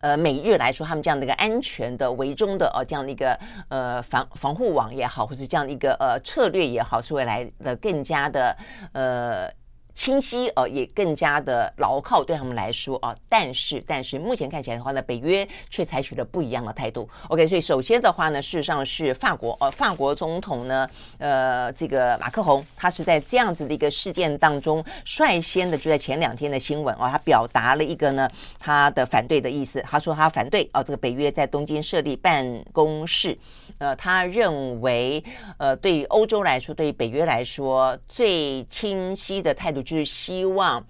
[0.00, 8.56] 呃，美日来说，他们这样的一个安全的、围中的哦这样的一个呃防防护网也好，或者这样的一个呃策略也好，是未来的更加的
[8.92, 9.59] 呃。
[10.00, 13.14] 清晰呃，也更加的牢靠，对他们来说啊。
[13.28, 17.06] 但是，但是目前看起来的话呢，北约却采取了不一样的态度。
[17.28, 28.26] OK，所以首先的话呢，事实上是法国呃，法国总统呢，呃，这个马克宏，他是在这样子的一个事件当中，率先的就在前两天的新闻哦，他表达了一个呢
[28.58, 29.84] 他的反对的意思。
[29.86, 33.36] 他说他反对哦，这个北约在东京设立办公室。
[33.76, 35.22] 呃，他认为
[35.58, 39.84] 呃，对欧洲来说，对于北约来说，最清晰的态度。
[39.90, 40.86] 就是希望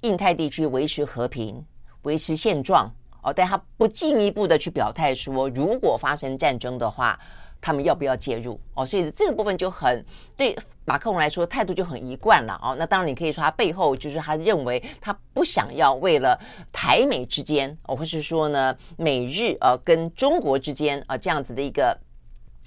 [0.00, 1.64] 印太地区维持和平、
[2.02, 7.16] 维持现状哦，但他不进一步的去表态说，如果发生战争的话，
[7.60, 8.84] 他们要不要介入哦？
[8.84, 10.04] 所以这个部分就很
[10.36, 12.74] 对马克龙来说态度就很一贯了哦。
[12.76, 16.36] 那当然你可以说他背后就是他认为他不想要为了
[16.72, 21.96] 台美之间哦，或是说呢美日呃跟中国之间啊这样子的一个。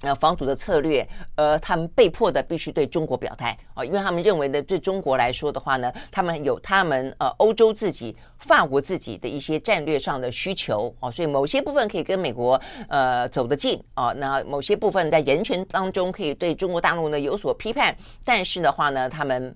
[0.04, 19.54] 呃，防堵的策略，呃，他们被迫的必须对中国表态啊，因为他们认为呢，对中国来说的话呢，他们有他们呃欧洲自己、法国自己的一些战略上的需求哦，所以某些部分可以跟美国呃走得近啊，那某些部分在人权当中可以对中国大陆呢有所批判，但是的话呢，他们。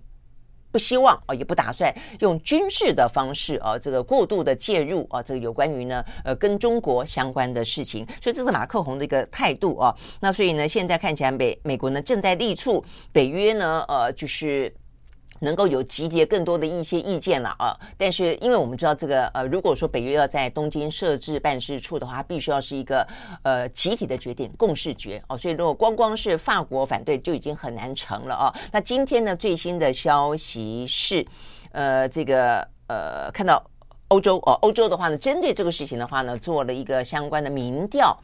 [0.78, 9.94] 希望啊，也不打算用军事的方式啊，这个过度的介入啊，这个有关于呢，呃，跟中国相关的事情，所以这是马克宏的一个态度啊。
[10.20, 14.72] 那所以呢，现在看起来美美国呢正在力促北约呢，呃，就是。
[15.40, 23.06] 能够有集结更多的一些意见了啊，但是因为我们知道这个呃，如果说北约要在东京设置办事处的话，必须要是一个
[23.42, 28.54] 呃集体的决定，共识决哦，所以如果光光是法国反对就已经很难成了啊。
[28.72, 31.26] 那今天呢，最新的消息是，
[31.72, 33.62] 呃，这个呃看到。
[34.10, 38.18] 欧洲哦，欧洲的话呢，针对这个事情的话呢，做了一个相关的民调。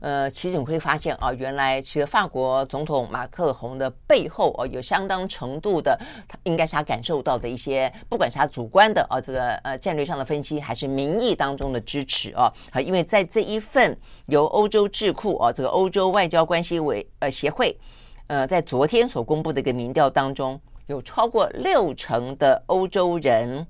[0.00, 5.98] 呃，其实你会发现啊，原来其实法国总统马克宏的背后哦，有相当程度的，
[6.28, 12.52] 他应该是他感受到的一些，不管是他主观的啊，这个呃战略上的分析，还是民意当中的支持啊。
[12.70, 17.76] 啊，因为在这一份由欧洲智库啊，这个欧洲外交关系委呃协会
[18.28, 23.66] 呃，在昨天所公布的一个民调当中，有超过六成的欧洲人。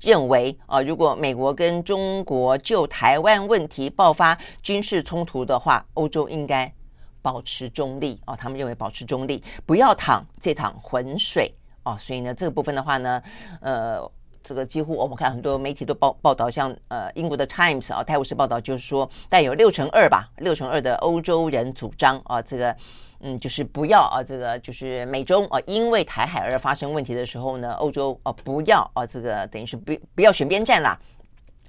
[0.00, 6.72] 认为啊，如果美国跟中国就台湾问题爆发军事冲突的话，欧洲应该
[7.20, 8.36] 保持中立啊。
[8.36, 11.96] 他们认为保持中立，不要淌这趟浑水啊。
[11.96, 13.22] 所以呢，这个部分的话呢，
[13.60, 14.10] 呃，
[14.42, 22.76] 这个几乎我们看很多媒体都报报道，像呃英国的 Times 啊，泰晤士报道就是说，带有六成二吧，六成二的欧洲人主张啊，这个。
[23.20, 30.98] 嗯，就是不要啊，这个就是美中啊，因为台海而发生问题的时候呢，欧洲啊不要啊，这个等于是不不要选边站啦。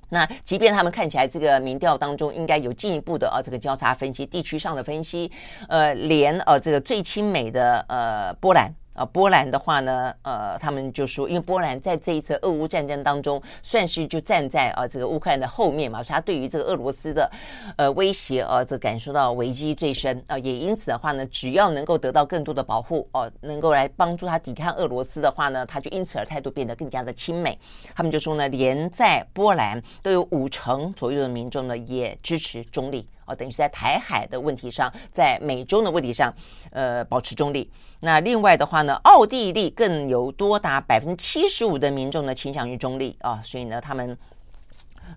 [0.09, 5.31] 那即便他们看起来这个民调当中应该有进一步的啊这个交叉分析、地区上的分析，
[5.67, 8.71] 呃，连呃这个最亲美的呃波兰。
[8.99, 17.31] 啊，波兰的话呢，呃，他们就说，因为波兰在这一次俄乌战争当中，算是就站在啊这个乌克兰的后面嘛，所以他对于这个俄罗斯的
[17.77, 27.57] 呃威胁啊，这感受到危机最深啊，也因此的话呢，只要能够得到更多的保护哦，能够来帮助他抵抗俄罗斯的话呢，他就因此而态度变得更加的亲美。
[27.95, 33.07] 他们就说呢，连在波兰都有五成左右的民众呢，也支持中立。
[33.29, 36.33] 哦，等于是在台海的问题上，在美中的问题上，
[36.71, 37.71] 呃，保持中立。
[38.01, 44.17] 那另外的话呢，奥地利更有多达百分之七十五的民众呢倾向于中立啊，所以呢，他们，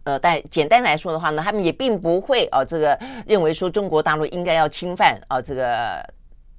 [0.05, 6.07] 呃，但简单来说的话呢，他们也并不会啊，这个认为说中国大陆应该要侵犯啊，这个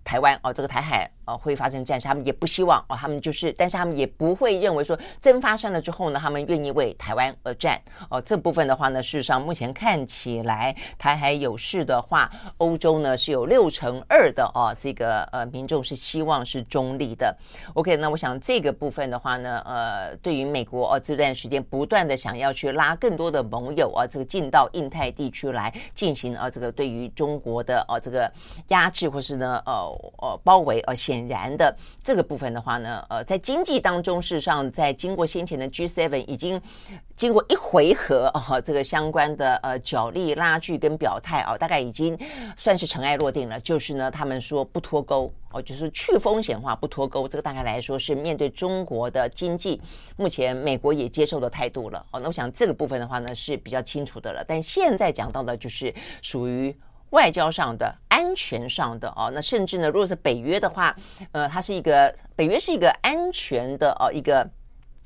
[0.03, 1.09] 台湾啊，这个台海。
[1.25, 7.79] 啊，会发生战事，他们也不希望哦，他们就是，但是他们也不会认为说真发生了之后呢，他们愿意为台湾而战。
[8.09, 17.33] 哦，这部分的话呢，事实上目前看起来，台海有事的话，欧洲呢是有六成二的哦，这个呃民众是希望是中立的。
[17.73, 28.29] OK，那我想这个部分的话呢，呃，对于美国哦这段时间不断的想要去拉更多的盟友啊，这个进到印太地区来进行啊，这个对于中国的啊这个
[28.67, 29.73] 压制或是呢呃
[30.17, 31.12] 呃包围而先。
[31.13, 36.59] 显然的，这个部分的话呢，呃，在经济当中，事实上，在经过先前的 G7 已经
[37.15, 42.17] 经过一回合啊，这个相关的呃角力拉锯跟表态啊，大概已经
[42.57, 43.59] 算是尘埃落定了。
[43.59, 47.27] 就是呢，他们说不脱钩哦，就是去风险化不脱钩。
[47.27, 49.79] 这个大概来说是面对中国的经济，
[50.17, 52.03] 目前美国也接受的态度了。
[52.11, 54.43] 哦，那我想这个部分的话呢是比较清楚的了。
[54.47, 56.75] 但现在讲到的就是属于。
[57.13, 60.95] 外交上的、安全上的哦，那甚至呢，如果是北约的话，
[61.31, 64.47] 呃，它是一个北约是一个安全的哦一个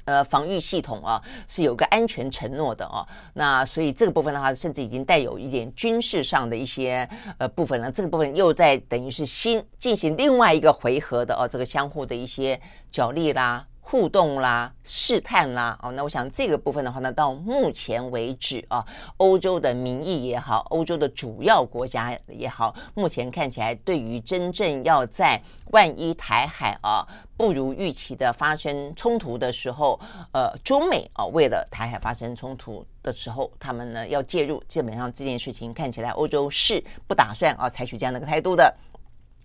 [0.06, 3.06] 呃，防御系统啊，是有个安全承诺的哦。
[3.34, 7.08] 那所以这个部分的话，甚至已经带有一点军事上的一些
[7.40, 7.92] 呃部分了。
[7.92, 12.58] 这个部分又在等于是新进行另外一个回合的哦，这个相互的一些
[12.90, 13.68] 角力啦。
[13.90, 29.98] 互动啦，试探啦，哦，那我想这个部分的话呢，到目前为止啊，欧洲的民意也好，欧洲的主要国家也好，目前看起来，对于真正要在万一台海啊不如预期的发生冲突的时候，
[30.34, 38.76] 呃，中美啊为了台海发生冲突的时候，他们呢要介入，基本上这件事情看起来，欧洲是不打算啊采取这样的一个态度的。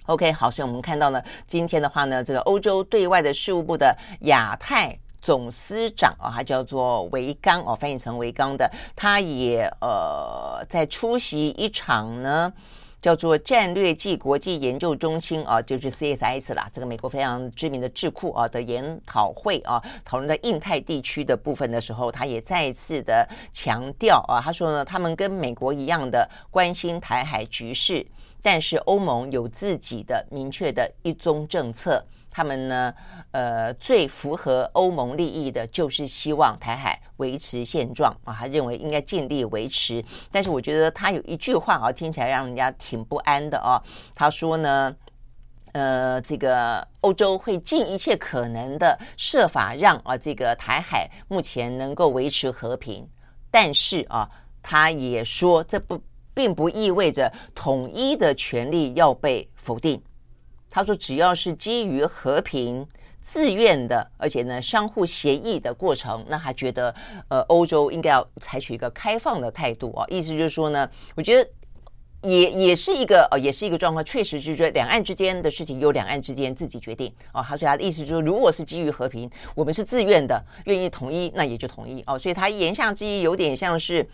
[0.06, 12.52] OK，好，所以我们看到呢，今天的话呢，这个欧洲对外的事务部的亚太总司长啊，他叫做维刚哦，翻译成维刚的，他也呃在出席一场呢，
[13.00, 28.04] 叫做战略暨国际研究中心啊，就是 CSIS 啦，这个美国非常知名的智库啊的研讨会啊，讨论的印太地区的部分的时候，他也再一次的强调啊，他说呢，他们跟美国一样的关心台海局势。
[28.42, 32.92] 但是欧盟有自己的明确的一中政策，他们呢，
[33.30, 40.04] 呃，最符合欧盟利益的就是希望台海维持现状啊，他认为应该尽力维持。
[40.32, 43.80] 但是我觉得他有一句话啊，听起来让人家挺不安的啊。
[44.14, 44.96] 他说呢，
[45.72, 53.08] 呃，这个欧洲会尽一切可能的设法让啊这个台海目前能够维持和平，
[53.52, 54.28] 但是啊，
[54.62, 56.00] 他也说这不。
[56.34, 60.00] 并不意味着统一的权利要被否定。
[60.74, 62.86] 他说，只要是基于和平、
[63.20, 66.94] 自愿的，而且呢相互协议的过程，那他觉得，
[67.28, 70.06] 呃，欧洲应该要采取一个开放的态度啊。
[70.08, 71.46] 意思就是说呢，我觉得
[72.22, 77.42] 也也是一个呃，也是一个状况，确实就是说两岸之间的事情由两岸之间自己决定啊。
[77.42, 82.18] 他说他的意思就是，如果是基于和平，我们是自愿的，愿意统一，那也就统一哦。
[82.18, 84.08] 所以他言下之意有点像是。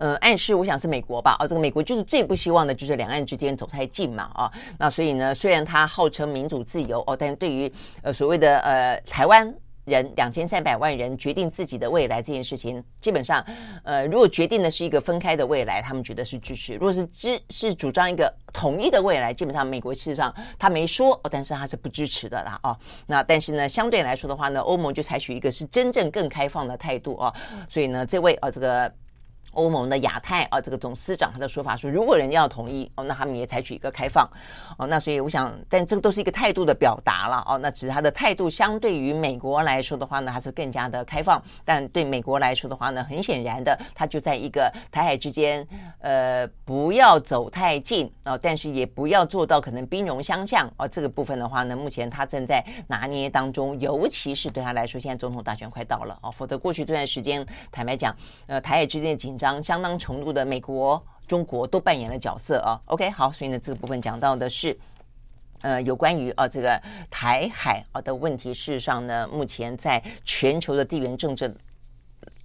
[0.00, 7.70] 呃，暗示我想是美国吧，啊，这个美国就是最不希望的就是两岸之间走太近嘛，啊，那所以呢，虽然他号称民主自由哦，但是对于
[8.02, 13.44] 呃所谓的呃台湾人两千三百万人决定自己的未来这件事情，基本上，
[13.84, 22.74] 呃，如果决定的是一个分开的未来，他们觉得是支持；如果是支是主张一个统一的未来，基本上美国事实上他没说，但是他是不支持的啦，哦，
[23.06, 27.34] 那但是呢，相对来说的话呢，欧盟就采取一个是真正更开放的态度哦，
[27.68, 28.90] 所以呢，这位啊这个。
[29.52, 34.28] 欧盟的亚太啊，这个总司长他的说法说，如果人家要同意哦，那他们也采取一个开放
[34.78, 41.42] 哦，那所以我想，但这个都是一个态度的表达了哦，那只是他的态度相对于美国来说的话呢，还是更加的开放。
[41.64, 45.66] 但对美国来说的话呢，很显然的，他就在一个台海之间，
[45.98, 58.14] 呃，不要走太近哦，但是也不要做到可能兵戎相向哦，这个部分的话呢，目前他正在拿捏当中，尤其是对他来说，现在总统大选快到了哦，否则过去这段时间，坦白讲，
[58.46, 59.39] 呃，台海之间的紧。
[59.62, 62.80] 相当程度的美国、中国都扮演了角色啊。
[62.86, 64.76] OK，好，所以呢，这个部分讲到的是，
[65.62, 68.52] 呃，有关于啊这个台海啊的问题。
[68.52, 71.54] 事实上呢，目前在全球的地缘政治。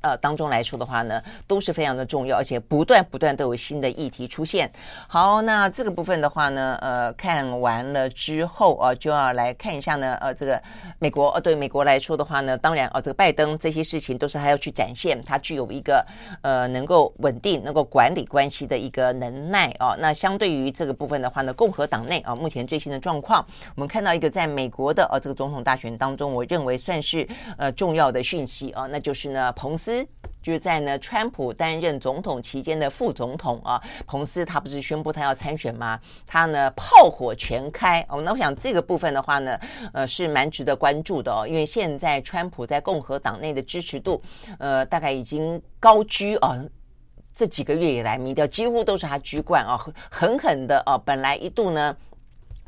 [0.05, 4.71] 呃，当中来说的话呢，都是非常的重要，而且不断不断都有新的议题出现。
[5.07, 10.61] 好，那这个部分的话呢，呃，看完了之后啊，就要来看一下呢，呃，这个
[10.99, 16.05] 美国，呃，对美国来说的话呢，当然，呃，这个拜登这些事情都是还要去展现他具有一个
[16.43, 19.95] 呃能够稳定、能够管理关系的一个能耐啊。
[19.97, 23.43] 那相对于这个部分的话呢，共和党内啊，目前最新的状况，
[23.73, 27.27] 我们看到一个在美国的呃这个总统大选当中，我认为算是
[27.57, 29.94] 呃重要的讯息啊，那就是呢，彭斯。
[30.41, 35.99] 就是在呢，川普担任总统期间的副总统啊，彭斯他不是宣布他要参选吗？
[36.25, 39.59] 他呢炮火全开哦，那我想这个部分的话呢，
[39.91, 44.21] 呃是蛮值得关注的哦，因为现在川普在共和党内的支持度，
[44.59, 46.55] 呃大概已经高居啊，
[47.33, 49.75] 这几个月以来民调几乎都是他居冠啊，
[50.11, 51.95] 狠狠的啊，本来一度呢。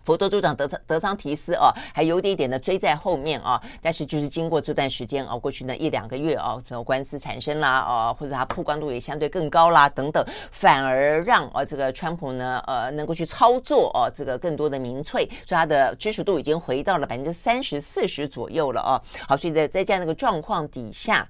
[0.07, 19.01] 佛州州长德德桑提斯哦，还有点点的追在后面啊，但是就是经过这段时间啊，过去那一两个月啊，这个官司产生啦啊，或者他曝光度也相对更高啦等等，反而让啊这个川普呢呃能够去操作哦这个更多的民粹，所以他的支持度已经回到了百分之三十四十左右了哦。
[19.27, 21.27] 好，所以在在这样的一个状况底下。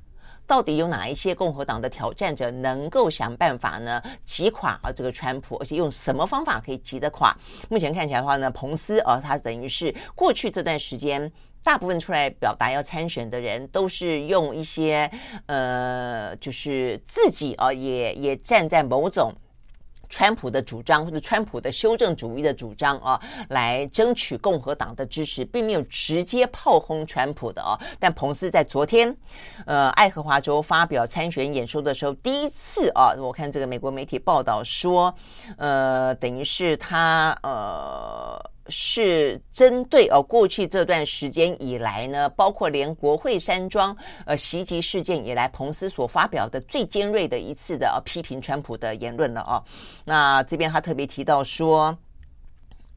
[0.48, 7.38] 到底有哪一些共和党的挑战者能够想办法呢击垮啊这个川普，而且用什么方法可以击得垮？
[7.70, 11.32] 目前看起来的话呢，彭斯啊，他等于是过去这段时间
[11.64, 15.12] 大部分出来表达要参选的人，都是用一些
[15.48, 19.34] 呃，就是自己啊也也站在某种。
[20.10, 27.80] 川普的主张或者川普的修正主义的主张啊，来争取共和党的支持，并没有直接炮轰川普的啊。
[28.00, 29.16] 但彭斯在昨天，
[29.66, 35.14] 呃，爱荷华州发表参选演说的时候，第一次啊，我看这个美国媒体报道说，
[35.58, 38.52] 呃，等于是他呃。
[38.70, 43.96] 是针对哦，过去这段时间以来呢，包括连国会山庄
[44.26, 49.64] 呃袭击事件以来，彭斯所发表的最尖锐的一次的批评川普的言论了哦。
[50.06, 51.98] 那这边他特别提到说，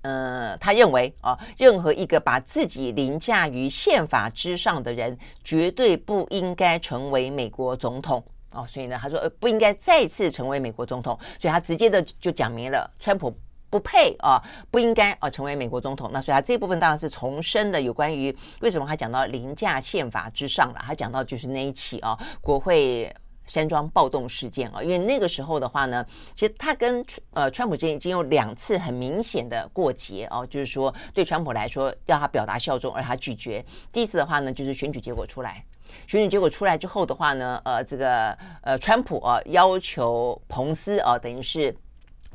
[0.03, 8.65] 呃，他认为啊，任何一个把自己凌驾于宪法之上的人，绝对不应该成为美国总统哦。
[8.67, 13.35] 所以呢，他说呃，不应该再次成为美国总统，所以他直接的就讲明了，川普。
[13.71, 16.11] 不配啊，不应该啊成为美国总统。
[16.13, 20.83] 那所以他这部分当然是重申的，有关于为什么他讲到凌驾宪法之上了。
[20.85, 23.15] 他讲到就是那一起啊，国会
[23.47, 26.05] 山庄暴动事件啊，因为那个时候的话呢，
[26.35, 33.65] 其实他跟呃川普之间已经有两次很明显的过节哦，就是说对川普来说要他表达效忠，而他拒绝。
[33.93, 35.65] 第一次的话呢，就是选举结果出来，
[36.09, 41.73] 选举结果出来之后的话呢，呃，这个呃川普啊要求彭斯啊，等于是。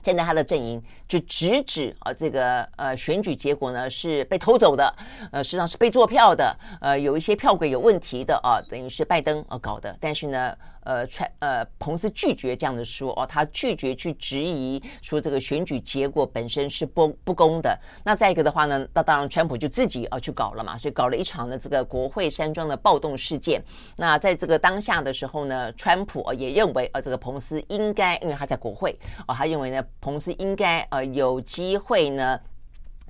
[0.05, 4.95] 现在他的阵营就直指啊，这个呃选举结果呢是被偷走的，
[5.31, 10.55] 呃实际上是被做票的，呃有一些票轨有问题的啊，等于是拜登啊搞的，但是呢。
[10.85, 17.77] 呃，川呃，彭斯拒绝这样的说哦，他拒绝去质疑说这个选举结果本身是不不公的。
[18.03, 23.61] 那再一个的话呢，那当然川普就自己啊去搞了嘛，所以搞了一场的这个国会山庄的暴动事件。
[23.97, 32.39] 那在这个当下的时候呢，川普也认为呃这个彭斯应该，因为他在国会啊，他认为呢彭斯应该呃有机会呢。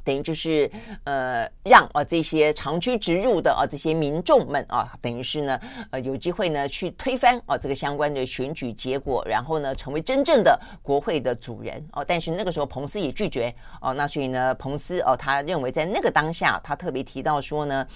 [0.05, 0.71] 等于就是
[1.03, 12.05] 呃，让啊这些长驱直入的啊这些民众们啊，等于是呢呃有机会呢去推翻啊这个相关的选举结果，然后呢成为真正的国会的主人哦。
[12.07, 17.87] 但是那个时候彭斯也拒绝哦，那所以呢彭斯哦他认为在那个当下，他特别提到说呢，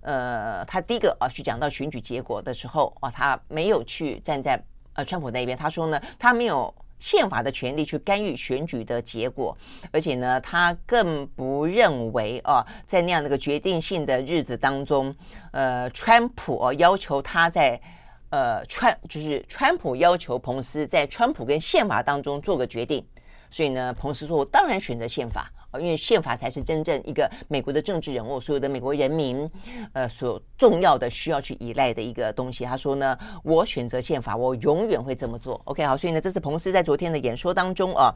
[0.00, 4.58] 呃他第一个啊去讲到选举结果的时候啊，他没有去站在
[4.94, 6.74] 呃川普那边，他说呢他没有。
[6.98, 9.56] 宪法的权利去干预选举的结果，
[9.92, 15.14] 而且呢，他更不认为啊，在那样的一个决定性的日子当中，
[15.52, 17.80] 呃，川普啊要求他在
[18.30, 23.04] 呃川就是川普要求彭斯在川普跟宪法当中做个决定，
[23.50, 25.50] 所以呢，彭斯说我当然选择宪法。
[25.74, 29.48] 因为宪法才是真正一个美国的政治人物，所有的美国人民，
[29.92, 32.64] 呃，所重要的需要去依赖的一个东西。
[32.64, 35.60] 他说呢，我选择宪法，我永远会这么做。
[35.64, 38.10] OK，好，所以呢，这是彭斯在昨天的演说当中啊，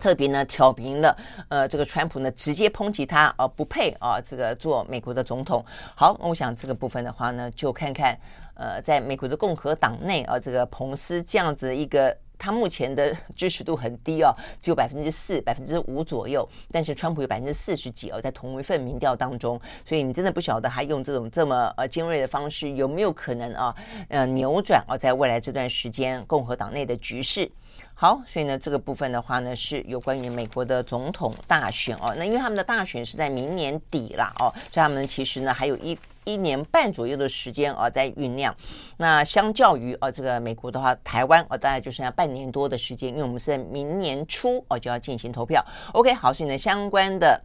[0.00, 1.16] 特别呢挑明了，
[1.48, 5.64] 呃，这个川普呢直接抨击他，呃，不配啊，这个做美国的总统。
[5.94, 8.18] 好，我想这个部分的话呢，就看看，
[8.54, 12.16] 呃，在美国的共和党内啊，这个彭斯这样子一个。
[12.38, 16.48] 他目前的支持度很低哦，只有百分之四、百分之五左右。
[16.70, 23.74] 但是川普有百分之四十几哦，在同一份民调当中，所以你真的不晓得他用这种这么呃尖锐的方式有没有可能啊
[24.08, 27.50] 呃扭转啊在未来这段时间共和党内的局势。
[27.94, 32.14] 好，所以呢这个部分的话呢是有关于美国的总统大选哦。
[32.16, 35.98] 那因为他们的大选是在明年底啦哦，所以他们其实呢还有一。
[36.26, 38.54] 一年半左右的时间啊，在酝酿。
[38.98, 45.64] 那相较于啊，这个美国的话，台湾啊，大概就剩下半年多的时间，因为我们是在明年初哦就要进行投票。
[45.94, 47.40] OK，好，所以呢，相关的。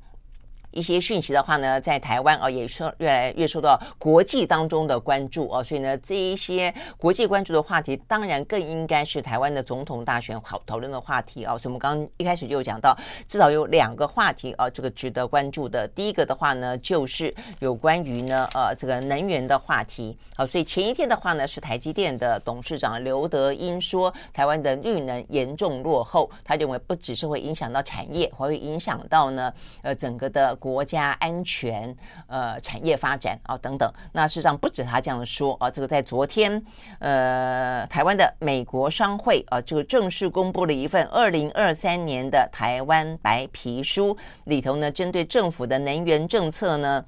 [0.72, 11.58] 一些讯息的话呢，在台湾啊，也受越来越受到国际当中的关注啊，所以呢，这一些国际关注的话题，当然更应该是台湾的总统大选讨讨论的话题啊。
[11.58, 12.98] 所以我们刚刚一开始就讲到，
[13.28, 15.88] 至少有两个话题啊，这个值得关注的。
[15.90, 20.18] 第一个的话呢，就是有关于呢，呃，这个能源的话题。
[20.36, 30.56] 好，所以前一天的话呢，是台积电的董事长刘德英说，台湾的绿能严重落后，他认为不只是会影响到产业，还会影响到呢，呃，整个的。
[30.62, 31.94] 国家安全、
[32.28, 36.64] 呃，产业发展啊等等，那事实上不止他这样说啊，这个在昨天，
[37.00, 47.04] 呃，台湾的美国商会啊，这个正式公布了一份二零二三年的台湾白皮书，里头呢，针对政府的能源政策呢。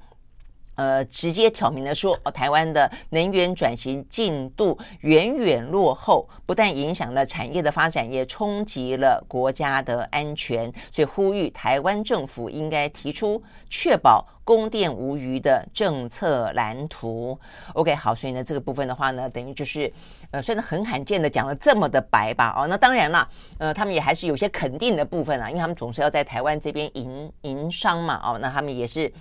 [0.76, 17.38] 呃，直接挑明了说，哦，台湾的能源转型进度远远落后，不但影响了产业的发展，也冲击了国家的安全，所以呼吁台湾政府应该提出确保供电无虞的政策蓝图。
[17.74, 19.92] OK，好，所以呢，这个部分的话呢，等于就是
[20.32, 22.52] 呃，算是很罕见的讲了这么的白吧。
[22.56, 28.20] 哦，那当然了，呃，他们也还是有些肯定的部分啊，因为他们总是要在台湾这边营营商嘛。
[28.24, 29.12] 哦，那他们也是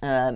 [0.00, 0.30] 呃。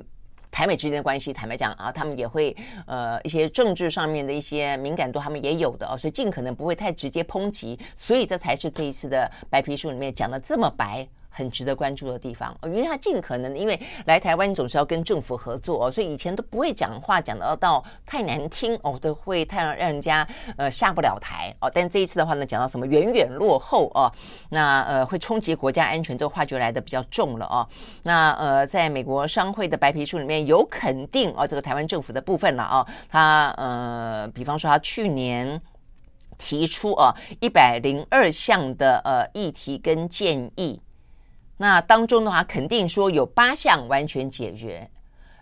[0.51, 11.07] 台美之间的关系，坦白讲啊，他们也会呃一些政治上面的一些敏感度，他们也有的哦，所以尽可能不会太直接抨击，所以这才是这一次的白皮书里面讲的这么白。
[11.39, 20.27] 很值得关注的地方，因为他尽可能，因为来台湾总是要跟政府合作哦，所以以前都不会讲话讲得到太难听哦，都会太让人家
[20.57, 21.71] 呃下不了台哦。
[21.73, 24.11] 但这一次的话呢，讲到什么远远落后哦，
[24.51, 27.65] 那呃会冲击国家安全，这个话就来的比较重了哦。
[28.03, 35.63] 那呃，在美国商会的白皮书里面有肯定哦，这个台湾政府的部分了哦，他呃，比方说他去年
[36.37, 40.81] 提出啊一百零二项的呃议题跟建议。
[41.59, 44.89] 那当中的话，肯定说有八项完全解决，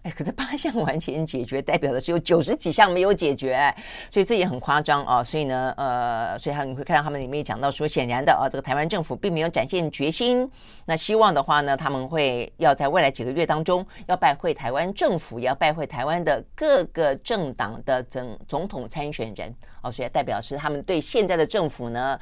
[0.03, 3.75] 哎，可是八项 完全解决，代表的是有九十几项没有解决，
[4.11, 5.23] 所以这也很夸张啊。
[5.23, 10.51] 所以呢，呃，所以他你会看到他们里面讲到说，显然的啊，这个台湾政府并没有展现决心。
[10.87, 22.19] 那希望的话呢，他们会要在未来几个月当中，要拜会台湾政府，也要拜会台湾的各个政党的总总统参选人哦，所以代表是他们对现在的政府呢。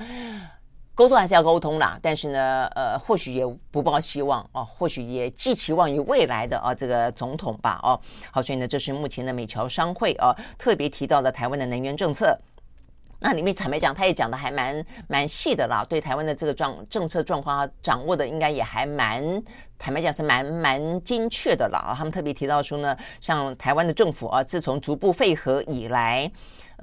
[0.96, 8.00] 沟通还是要沟通啦，但是呢，呃，或许也不抱希望哦，或许也寄期望于未来的啊这个总统吧哦。
[8.30, 12.38] 好，所以呢，这是目前的美侨商会啊特别提到的台湾的能源政策。
[13.18, 19.42] 那里面坦白讲，他也讲的还蛮蛮细的啦，对台湾的这个状政策状况掌握的应该也还蛮
[19.76, 21.94] 坦白讲是蛮蛮精确的了啊。
[21.96, 26.30] 他们特别提到说呢，像台湾的政府啊，自从逐步废核以来。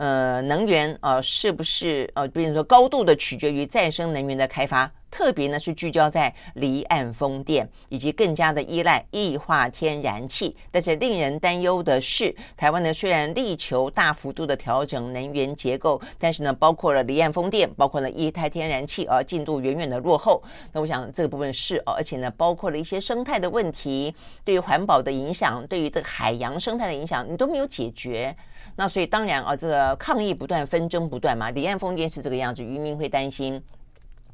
[0.02, 10.58] 呃，能源呃，是不是呃，比如说高度的取决于再生能源的开发，特别呢是聚焦在离岸风电，以及更加的依赖液化天然气。
[10.72, 20.42] 但是令人担忧的是，台湾呢虽然力求大幅度的调整能源结构，但是呢，包括了离岸风电，包括了液态天然气，而、进度远远的落后。
[20.74, 24.12] 那我想这个部分是哦，而且呢，包括了一些生态的问题，
[24.44, 28.36] 对于环保的影响，对于这个海洋生态的影响，你都没有解决。
[28.76, 31.52] 那所以当然啊，这个抗议不断，纷争不断嘛。
[31.52, 33.62] 离岸风电是这个样子，渔民会担心。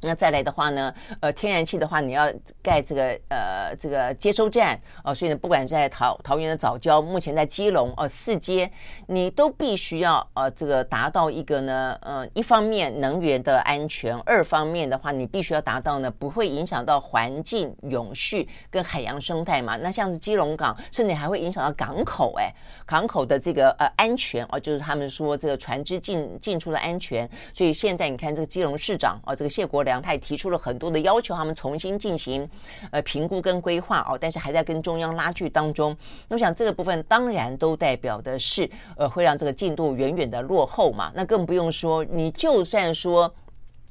[0.01, 2.31] 那再来的话呢，呃，天然气的话，你要
[2.61, 8.69] 盖这个呃这个接收站哦、所以呢，不管在桃桃园的藻礁，目前在基隆哦、呃，四街，
[9.07, 19.77] 你都必须要呃这个达到一个呢，呃，一方面能源的安全，二方面的话，你必须要达到呢，不会影响到环境永续跟海洋生态嘛。
[19.77, 22.53] 那像是基隆港，甚至还会影响到港口哎，
[22.85, 27.29] 港口的这个呃安全哦、就是他们说这个船只进进出的安全。
[27.53, 32.47] 所以现在你看这个基隆市长哦、这个谢国梁他也提出了很多的要求，他们重新进行
[32.91, 35.95] 呃评估跟规划哦，但是还在跟中央拉锯当中。
[36.27, 41.11] 那我想这个部分当然都代表的是呃会让这个进度远远的落后嘛。
[41.15, 43.33] 那更不用说，你就算说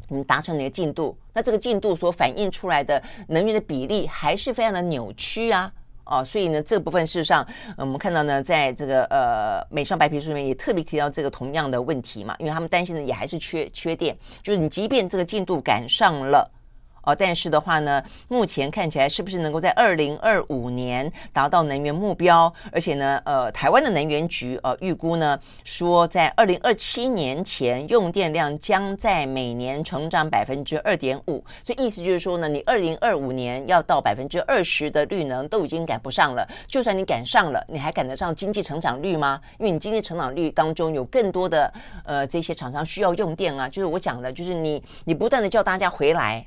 [0.09, 5.73] 你达成你的进度，那这个进度所反映出来的能源的比例还是非常的扭曲啊。
[6.07, 7.47] 哦，所以呢，这部分事实上，
[7.77, 16.51] 我们看到呢，在这个呃美商白皮书里面也特别提到这个同样的问题嘛，因为他们担心的也还是缺缺电，就是你即便这个进度赶上了。
[17.07, 22.53] 哦，但是的话呢，目前看起来是不是能够在二零二五年达到能源目标？
[22.73, 36.45] 而且呢，呃，台湾的能源局呃预估呢，说在二零二七年前用电量将在每年成长百分之二点五，所以意思就是说呢，你二零二五年要到百分之二十的绿能都已经赶不上了。
[36.67, 39.41] 就算你赶上了，你还赶得上经济成长率吗？
[39.61, 41.73] 因为你经济成长率当中有更多的
[42.05, 46.45] 呃这些厂商需要用电啊，就是我讲的，就是你你不断的叫大家回来。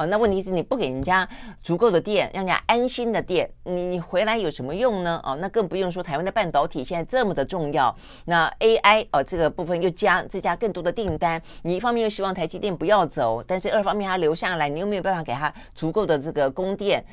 [0.00, 1.28] 哦，那问题是你不给人家
[1.62, 5.20] 足够的电，让人家安心的电，你你回来有什么用呢？
[5.22, 7.94] 哦，那更不用说台湾的半导体现在这么的重要，
[8.24, 17.04] 那 AI 哦这个部分又加再加更多的订单，你一方面又希望台积电不要走，但是二方面它留下来，你又没有办法给他足够的这个供电，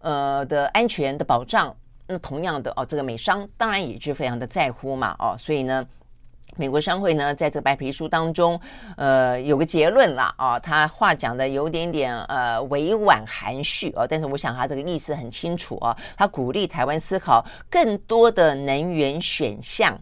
[0.00, 1.72] 呃的安全的保障。
[2.08, 5.86] 那同样的哦，这个美商当然也是非常的在乎嘛，哦，所以呢。
[6.56, 8.60] 美国商会呢，在这个白皮书当中，
[8.96, 19.98] 呃，有个结论啦，啊，他话讲的有点点呃委婉含蓄啊，但是我想他这个意思很清楚啊，他鼓励台湾思考更多的能源选项。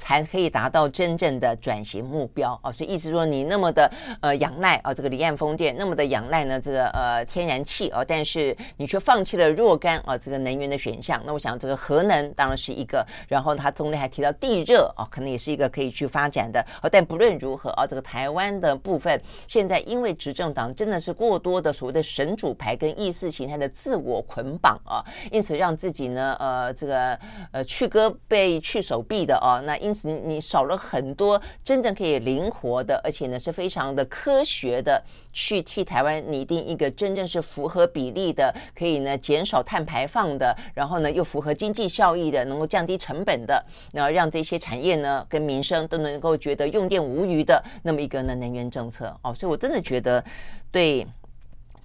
[0.00, 3.90] 才可以达到真正的转型目标啊，所以意思说你那么的
[4.22, 11.22] 呃仰赖啊这个离岸风电，那么的仰赖呢这个呃天然气啊，但是你却放弃了若干啊这个能源的选项。
[11.26, 16.64] 那我想这个核能当然是一个，然后他中间还提到地热啊，可能也是一个可以去发展的。
[16.82, 27.18] 哦但不论如何啊，这个台湾的部分现在因为执政党真的是过多的所谓的神主牌跟意识形态的自我捆绑啊，因此让自己呢呃这个
[27.52, 43.60] 呃去胳膊去手臂的哦，那因因此你少了很多真正可以灵活的，而且呢是非常的科学的去替台湾拟定一个真正是符合比例的，可以呢减少碳排放的，然后呢又符合经济效益的，能够降低成本的，
[43.92, 50.24] 然后让这些产业呢跟民生都能够觉得用电无虞的那么一个呢能源政策哦，所以我真的觉得
[50.70, 51.04] 对。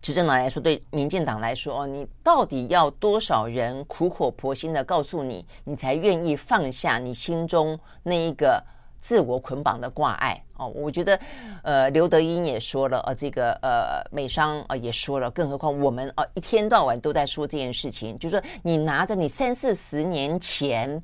[0.05, 8.63] 执政党来说，对民进党来说，哦，你到底要多少人苦口婆心的告诉你，你才愿意放下你心中那一个
[9.01, 10.39] 自我捆绑的挂碍？
[10.57, 11.19] 哦，我觉得，
[11.63, 21.01] 呃，刘德英也说了，呃，这个呃，美商啊也说了，更何况我们啊，一天到晚都在说这件事情，就是说，你拿着你三四十年前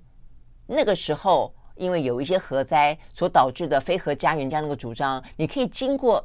[0.68, 6.24] 那个时候，因为有一些核灾所导致的非核家园这样那个主张，你可以经过。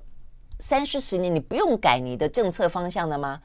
[0.58, 3.40] 三四十年，你不用改你的政策方向了吗？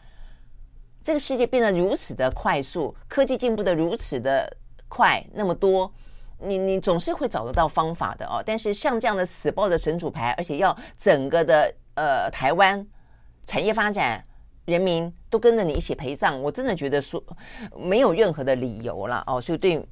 [1.03, 4.57] 这个世界变得如此的快速，科技进步的如此的
[4.88, 5.91] 快，那么多，
[6.39, 8.41] 你你总是会找得到方法的哦。
[8.45, 12.86] 但是像这样的死抱的神主牌，而且要整个的呃台湾
[13.45, 14.24] 产业发展，
[14.66, 17.24] 人民都跟着你一起陪葬，我真的觉得说
[17.76, 19.41] 没有任何的理由了哦。
[19.41, 19.86] 所以对。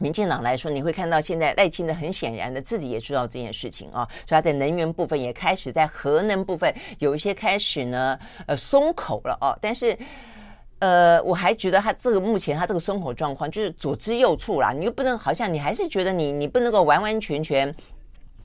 [0.00, 9.56] 民进党来说，你会看到现在赖清德很显然的自己也知道这件事情啊，所以他在能源部分也开始在核能部分有一些开始呢，呃，松口了啊。
[9.60, 9.96] 但是，
[10.78, 17.74] 呃，我还觉得他这个目前他这个松口状况就是左支右绌啦，你又不能好像你还是觉得你你不能够完完全全。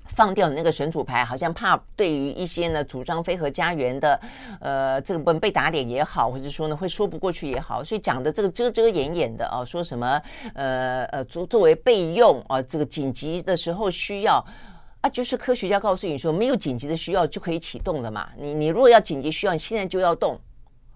[0.06, 4.20] 放掉你那个神主牌，好像怕对于一些呢主张非核家园的，
[4.60, 10.22] 呃，这个不被打脸也好，或者说呢会说不过去也好，所以讲的这个遮遮掩掩的啊，说什么
[10.54, 14.46] 呃呃作作为备用啊，这个紧急的时候需要
[15.02, 20.40] 啊，就是科学家告诉你说没有紧急的需要就可以启动了嘛，你你如果要紧急需要，你现在就要动，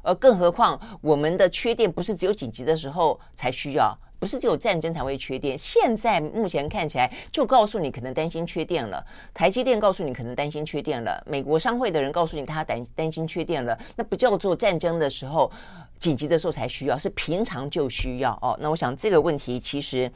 [0.03, 3.97] 呃，更何况我们的缺电不是只有紧急的时候才需要。
[4.20, 9.05] 不是只有战争才会缺电，现在目前看起来就告诉你可能担心缺电了。
[9.34, 15.51] 台积电告诉你可能担心缺电了，美国商会的人告诉你他担担心缺电了，那不叫做战争的时候
[15.99, 18.57] 紧急的时候才需要，是平常就需要哦。
[18.61, 20.11] 那我想这个问题其实。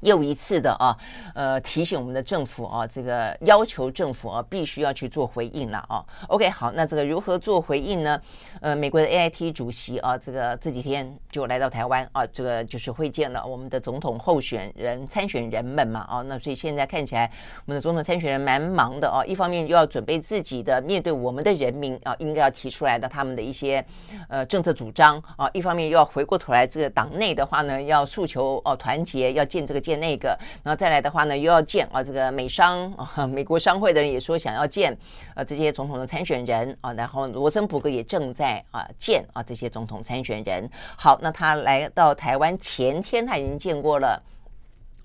[0.00, 0.96] 又一次的啊，
[1.34, 6.04] 呃，提醒我们的政府啊，这个要求政府啊，必须要去做回应了啊。
[6.28, 8.20] OK，好，那这个如何做回应呢？
[8.60, 16.22] 呃，美国的 AIT 主席啊，这个这几天就来到台湾啊，这个就是会见了我们的总统候选人、参选人们嘛啊。
[16.22, 17.28] 那所以现在看起来，
[17.66, 23.84] 我们的总统参选人蛮忙的啊，一方面又要准备自己的面对我们的人民啊，应该要提出来的他们的一些
[24.28, 29.87] 呃政策主张啊，一方面又要回过头来这个党内的话呢，要诉求哦团结，要建这个。
[29.88, 34.94] 见那个，然后再来的话呢，又要见啊，这个美商啊，美国商会的人也说想要见
[35.34, 40.68] 啊这些总统的参选人啊，然后罗森伯格也正在啊见啊这些总统参选人。
[40.94, 44.22] 好，那他来到台湾前天他已经见过了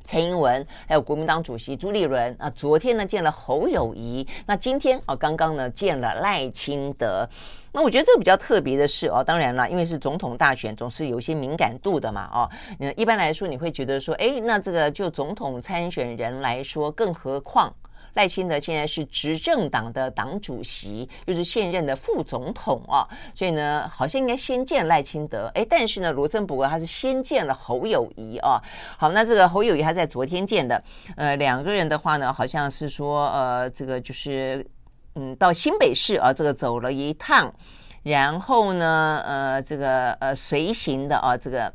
[0.04, 7.26] 蔡英文，还有国民党主席朱立伦啊，昨天呢见了侯友宜，那今天啊刚刚呢见了赖清德。
[7.76, 12.48] 那我觉得这个比较特别的是哦，当然了，因为是总统大选，总是有一些敏感度的嘛哦。
[12.78, 17.74] 那一般来说，你会觉得说，哎，那这个就总统参选人来说，更何况
[18.14, 25.50] 赖清德现在是执政党的党主席，又是现任的副总统啊，所以呢，好像应该先见赖清德。
[25.56, 28.62] 哎，但是呢，罗森伯格他是先见了侯友宜啊。
[29.00, 30.84] 好，那这个侯友宜他在昨天见的，
[31.18, 34.64] 呃，两个人的话呢，好像是说，呃，这个就是。
[35.16, 37.54] 嗯，到新北市啊，这个走了一趟，
[38.02, 41.72] 然后呢，呃，这个呃随行的啊，这个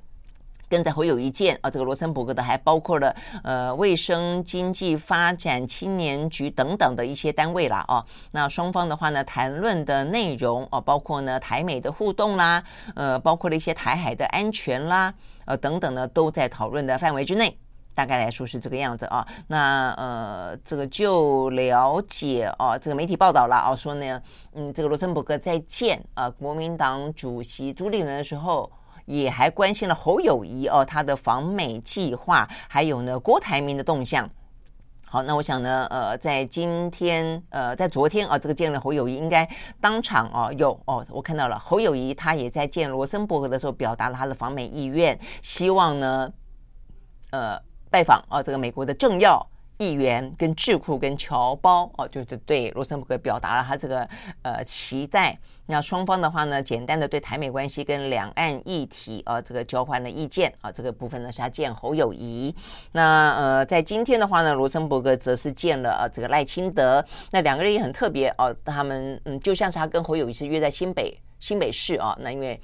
[0.69, 3.15] 跟着侯友一见啊，这个罗森伯格的还包括了
[3.45, 8.05] 呃卫生经济发展青年局等等的一些单位啦啊。
[8.33, 12.63] 那双方的话呢，谈论的内容啊，包括呢台美的互动啦，
[12.97, 15.15] 呃，包括了一些台海的安全啦，
[15.45, 17.57] 呃等等呢，都在讨论的范围之内。
[17.99, 24.23] 大概来说是这个样子啊，那呃，这个就了解啊，这个媒体报道了啊，说呢，
[24.53, 28.71] 嗯，这个罗森伯格在见啊国民党主席朱立伦的时候，
[29.05, 34.31] 也还关心了侯友谊哦，他的访美计划，还有呢郭台铭的动向。
[35.05, 39.45] 好，那我想呢，呃，在今天，呃，在昨天啊，这个见了侯友谊，应该
[39.81, 46.33] 当场哦，有哦，我看到了侯友谊，他也在见罗森伯格的时候，表达了他的访美意愿，希望呢，
[47.33, 47.67] 呃。
[47.91, 49.45] 拜访啊，这个美国的政要、
[49.79, 54.09] 议员跟智库跟侨胞哦，就是对罗森伯格表达了他这个
[54.43, 55.39] 呃期待。
[55.67, 62.55] 那双方的话呢，简单的对台美关系跟两岸议题啊，这个交换了意见啊，这个部分呢是他见侯友谊。
[62.93, 67.05] 那呃，在今天的话呢，罗森伯格则是见了啊这个赖清德。
[67.31, 72.61] 那两个人也很特别哦，他们嗯，就像是他跟侯友谊是约在新北新北市啊，那因为。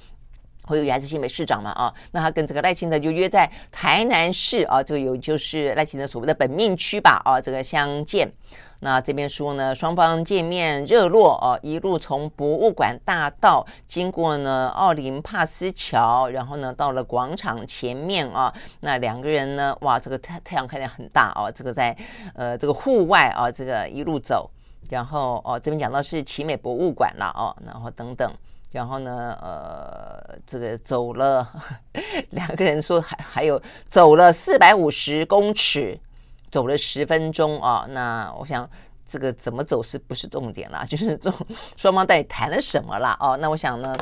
[0.67, 8.31] 侯友宜还是新北市长嘛啊，那他跟这个赖清德就约在台南市啊，这个有就是赖清德所谓的本命区吧啊，这个相见。
[8.79, 18.53] 那这边说呢，双方见面热络哦，一路从博物馆大道经过呢奥林帕斯桥，然后呢到了广场前面啊。
[18.81, 21.95] 那两个人呢，哇，这个太太阳看起来很大哦，这个在
[22.35, 24.51] 呃这个户外啊，这个一路走，
[24.89, 28.31] 然后哦这边讲到是奇美博物馆了哦，然后等等。
[28.75, 31.49] 然后呢，呃，这个走了，
[32.31, 35.97] 两个人说还还有走了四百五十公尺，
[36.51, 37.85] 走了十分钟啊。
[37.89, 38.69] 那我想
[39.07, 40.83] 这个怎么走是不是重点啦？
[40.91, 41.47] 就是这种
[41.77, 43.15] 双方到底谈了什么啦？
[43.21, 43.95] 哦，那我想呢。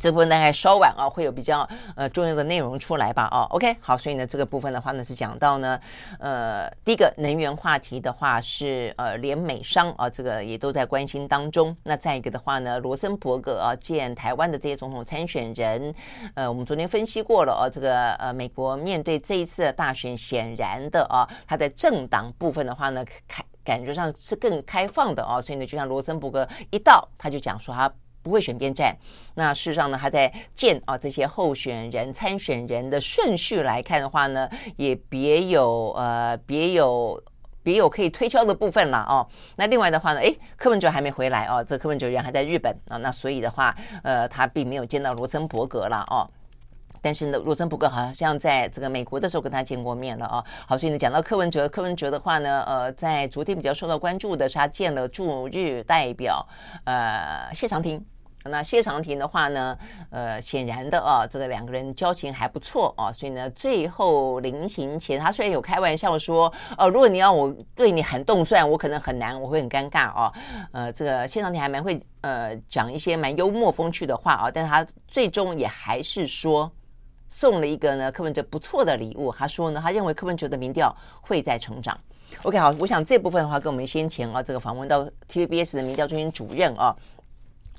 [0.00, 3.28] 这部分大概稍晚啊，会有比较呃重要的内容出来吧？
[3.30, 5.78] 哦，OK，好，所以呢，这个部分的话呢是讲到呢，
[6.18, 11.76] 呃，第一个能源话题的话是呃，连美商啊，这个也都在关心当中。
[11.84, 15.94] 那再一个的话呢，罗森伯格啊见台湾的这些总统参选人，
[16.34, 27.92] 呃，我们昨天分析过了啊，这个呃，美国面对这一次的大选，显然的啊，他在政党部分的话呢，开感觉上是更开放的啊，所以呢，就像罗森伯格一到，他就讲说他。
[28.22, 28.96] 不会选边站。
[29.34, 37.22] 那事实上呢，他在见啊这些候选人、参选人的顺序来看的话呢，也别有呃别有
[37.62, 39.26] 别有可以推敲的部分了哦。
[39.56, 42.96] 那另外的话呢，诶，柯文哲还没回来哦，这柯文哲人还在日本啊。
[42.98, 46.28] 那所以的话，呃，他并没有见到罗森伯格了哦。
[47.02, 50.44] 但是呢，罗森伯格好像在这个美国的时候跟他见过面了啊。
[50.66, 56.46] 好，所以呢，讲到柯文哲，柯文哲的话呢，呃，在昨天比较受到关注的是他见了驻日代表
[56.84, 58.04] 呃谢长廷。
[58.44, 59.76] 那谢长廷的话呢，
[60.08, 70.32] 呃，显然的啊，这个两个人交情还不错啊，所以呢，最后临行前，他虽然有开玩笑说，呃，如果你要我对你很动蒜，我可能很难，我会很尴尬啊。
[70.72, 76.72] 呃，这个谢长廷还蛮会呃讲一些蛮幽默风趣的话啊，但是他最终也还是说
[77.30, 79.32] 送了一个呢柯文哲不错的礼物。
[79.32, 81.98] 他说呢，他认为柯文哲的民调会在成长。
[82.42, 86.94] OK，好，我想这部分的话，跟我们先前啊这个访问到 TVBS 的民调中心主任啊。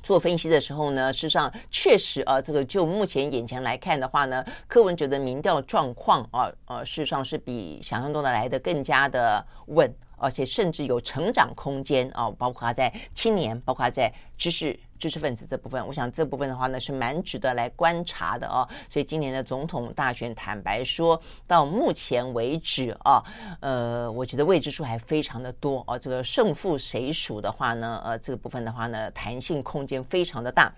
[0.02, 9.93] 做分析的时候呢，事实上确实啊，这个就目前眼前来看的话呢，柯文哲的民调状况啊，呃，事实上是比想象中的来得更加的稳。
[10.24, 18.62] 而且甚至有成长空间啊，包括他在青年，包括他在知识知识分子这部分，我想这部分的话呢是蛮值得来观察的哦。
[18.88, 23.24] 所以今年的总统大选，坦白说到目前为止啊，
[23.62, 25.97] 呃，我觉得未知数还非常的多哦。
[25.97, 30.72] 这个胜负谁属的话呢，呃，这个部分的话呢，弹性空间非常的大。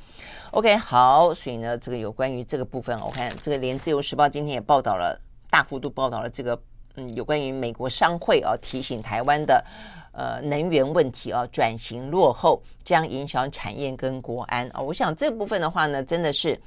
[0.52, 5.20] OK，好，所以呢，这个有关于这个部分，我看这个连自由时报今天也报道了，
[5.50, 6.58] 大幅度报道了这个。
[6.96, 9.66] 嗯，有关于美国商会啊，提醒台湾的
[10.14, 14.80] 呃能源问题啊，转型落后将影响产业跟国安啊。
[14.80, 16.59] 我想这部分的话呢，真的是，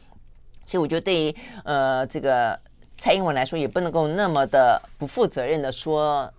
[0.66, 2.59] 所以我觉得对于呃这个
[2.97, 6.30] 蔡英文来说，也不能够那么的不负责任的说。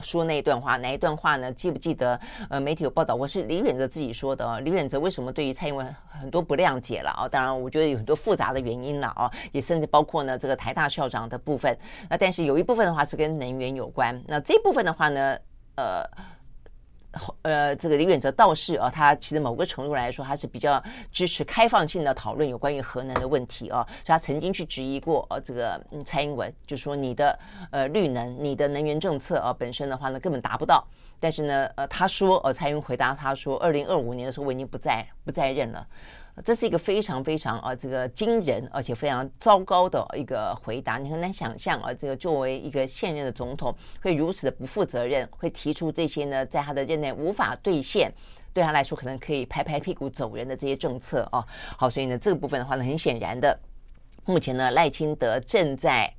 [0.00, 1.52] 说那一段话，哪一段话呢？
[1.52, 2.20] 记不记得？
[2.50, 4.60] 呃，媒体有报道过，是李远哲自己说的。
[4.62, 7.28] 李远哲为什么对于蔡英文很多不谅解了啊？
[7.28, 11.78] 当然，我觉得有很多复杂的原因了啊，也甚至包括呢这个台大校长的部分。
[12.10, 14.20] 那但是有一部分的话是跟能源有关。
[14.26, 15.38] 那这部分的话呢，
[15.76, 16.04] 呃。
[17.42, 27.38] 呃，这个李远哲倒是啊，他其实某个程度来说，他是比较支持开放性的讨论有关于核能的问题啊，所以他曾经去质疑过呃、这个蔡英文，就说你的
[27.70, 30.84] 呃绿能、你的能源政策啊本身的话呢，根本达不到。
[31.20, 35.86] 但是呢，呃，他说，呃，蔡英文回答他说，二零二五年的时候我已经不在不在任了。
[36.42, 40.98] 这是一个非常非常啊，这个惊人而且非常糟糕的一个回答。
[40.98, 43.72] 你很难想象啊，这个作为一个现任的总统
[44.02, 48.12] 会如此的不负责任，会提出这些呢，在他的任内无法兑现，
[48.52, 51.46] 对他来说可能可以拍拍屁股走人的这些政策啊。
[51.78, 53.56] 好，所以呢，这个部分的话呢，很显然的，
[54.24, 56.12] 目前呢，赖清德正在。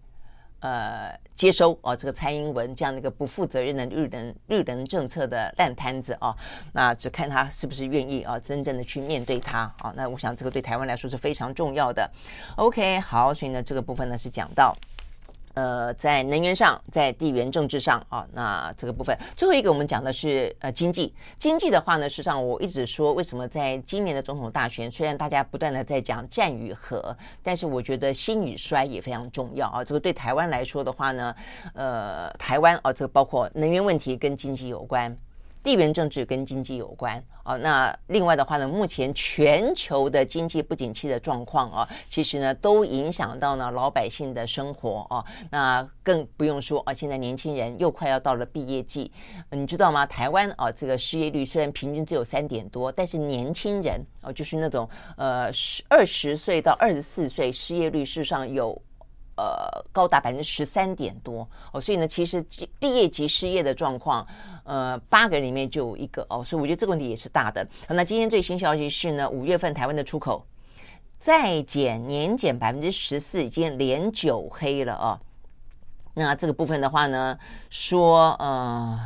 [0.59, 6.37] 呃，接收哦、这个蔡英文这样的一个不负责任的绿能绿能政策的烂摊子哦、啊，
[6.73, 9.93] 那只看他是不是愿意啊，真正的去面对他啊。
[9.95, 12.09] 那我想这个对台湾来说是非常重要的。
[12.55, 14.75] OK，好，所以呢，这个部分呢是讲到。
[15.55, 21.13] 呃，在能源上，在地缘政治上啊，那这个部分最后一个我们讲的是呃经济。
[21.39, 29.83] 经济的话呢，实际上我一直说，为什么在今年的总统大选，虽然大家不断的在讲战与和，但是我觉得兴与衰也非常重要啊。
[29.83, 31.35] 这个对台湾来说的话呢，
[31.73, 35.17] 呃，台湾啊，这个包括能源问题跟经济有关。
[35.65, 37.57] 地缘政治跟经济有关啊。
[37.57, 45.25] 那另外的话呢，目前全球的经济不景气的状况啊，其实呢都影响到呢老百姓的生活啊。
[45.49, 49.11] 那更不用说啊，现在年轻人又快要到了毕业季，
[49.49, 50.05] 你知道吗？
[50.05, 54.87] 台湾啊，这个失业率虽然平均只有三点多，但是年轻人哦，就是那种
[55.17, 58.79] 呃十二十岁到二十四岁失业率事实上有。
[59.37, 62.43] 呃，高达百分之十三点多哦，所以呢，其实
[62.79, 64.25] 毕业及失业的状况，
[64.63, 67.67] 呃，八个人里面就有一个哦，所以我觉得这个问题也是大的。
[67.89, 70.45] 那今天最新消息是呢，五月份台湾的出口
[71.19, 75.19] 再减年减百分之十四，已经连九黑了哦。
[76.13, 77.37] 那这个部分的话呢，
[77.69, 78.99] 说呃。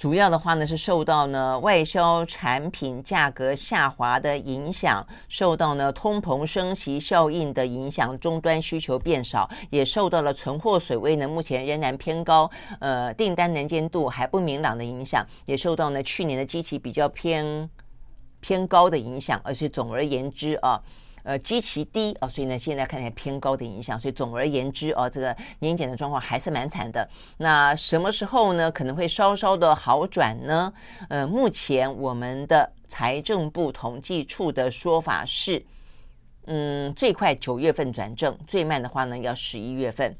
[0.00, 17.68] 主要的话呢，是受到呢外销产品价格下滑的影响，受到呢通膨升息效应的影响，终端需求变少，也受到了存货水位呢目前仍然偏高，呃订单能见度还不明朗的影响，也受到呢去年的机器比较偏
[18.40, 20.80] 偏高的影响，而且总而言之啊。
[21.22, 27.08] 呃，极其低啊，所以呢，现在看起来偏高的影响，所以总而言之哦，这个年检的状况还是蛮惨的。
[27.38, 30.72] 那什么时候呢，可能会稍稍的好转呢？
[31.08, 35.64] 呃，目前我们的财政部统计处的说法是，
[36.46, 40.16] 嗯，最快九月份转正，最慢的话呢，要十一月份。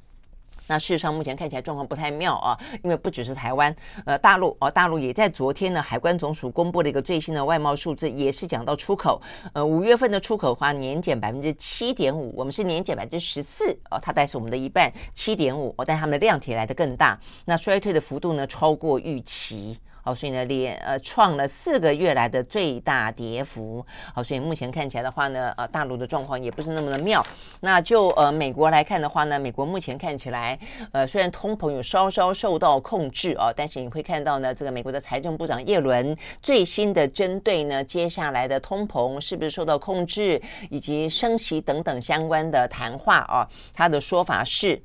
[0.71, 3.75] 那事实上，目前看起来状况不太妙啊，因为不只是台湾，
[4.07, 9.21] 呃，大陆哦，大陆也在昨天呢，海关总署公布了一个最新的外贸数字，也是讲到出口，
[9.53, 19.77] 呃，五月份的出口的话，年减百分之七点五，我们是年减百分之十四哦，它带是我们的一半，七点五哦，但他们的量体来的更大，那衰退的幅度呢，超过预期。
[20.03, 23.85] 好，所以呢，连呃创了四个月来的最大跌幅。
[24.15, 27.25] 好，所以目前看起来的话呢，呃，大陆的状况也不是那么的妙。
[27.61, 30.59] 那就呃美国来看的话呢，美国目前看起来，
[30.93, 40.41] 呃，虽然通膨有稍稍受到控制啊，但是你会看到呢，这个美国的财政部长耶伦最新的针对呢接下来的通膨是不是受到控制，
[40.71, 44.83] 以及升息等等相关的谈话啊，他的说法是，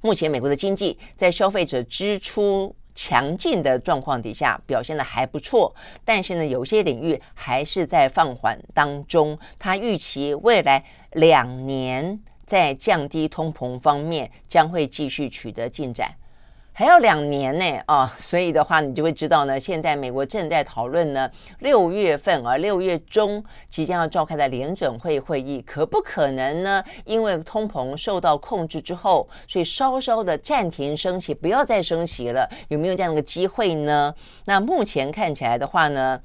[0.00, 2.74] 目前美国的经济在消费者支出。
[2.94, 5.74] 强劲的状况底下表现的还不错，
[6.04, 9.38] 但是呢，有些领域还是在放缓当中。
[9.58, 16.14] 他预期未来两年在降低通膨方面将会继续取得进展。
[16.80, 26.82] 还要两年呢啊，所以的话，你就会知道呢，现在美国正在讨论呢，六月份啊，六月中即将要召开的联准会会议，可不可能呢？
[27.04, 34.14] 因为通膨受到控制之后，所以稍稍的暂停升息，不要再升息了，有没有这样的个机会呢？
[34.46, 36.18] 那目前看起来的话呢？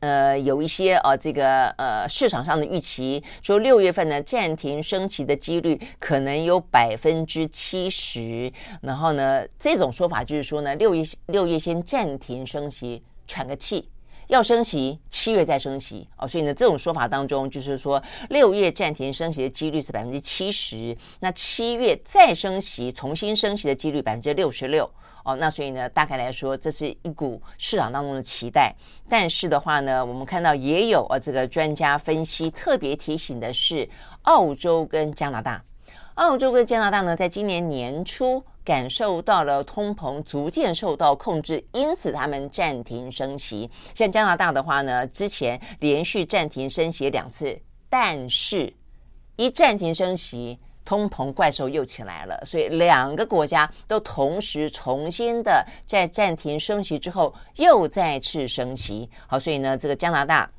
[0.00, 13.90] 呃，有一些啊，这个呃，市场上的预期说六月份呢暂停升息的几率可能有百分之七十，然后呢，这种说法就是说呢，六月六月先暂停升息，喘个气，
[14.28, 24.90] 要升息七月再升息哦，所以呢，这种说法当中就是说六月暂停升息的几率是百分之七十，那七月再升息，重新升息的几率百分之六十六。
[25.24, 28.74] 哦，那所以呢，大概来说，这是一股市场当中的期待。
[29.08, 33.88] 但是的话呢，我们看到也有呃这个专家分析特别提醒的是，
[34.22, 35.62] 澳洲跟加拿大，
[36.14, 43.70] 澳洲跟加拿大呢，在今年年初感受到了通膨逐渐受到控制，因此他们暂停升息。
[43.94, 48.72] 像加拿大的话呢，之前连续暂停升息两次，但是
[49.36, 50.58] 一暂停升息。
[50.90, 59.08] 通膨怪兽又起来了，所以两个国家都同时重新的在暂停升息之后又再次升息。
[59.28, 60.50] 好，所以呢，这个加拿大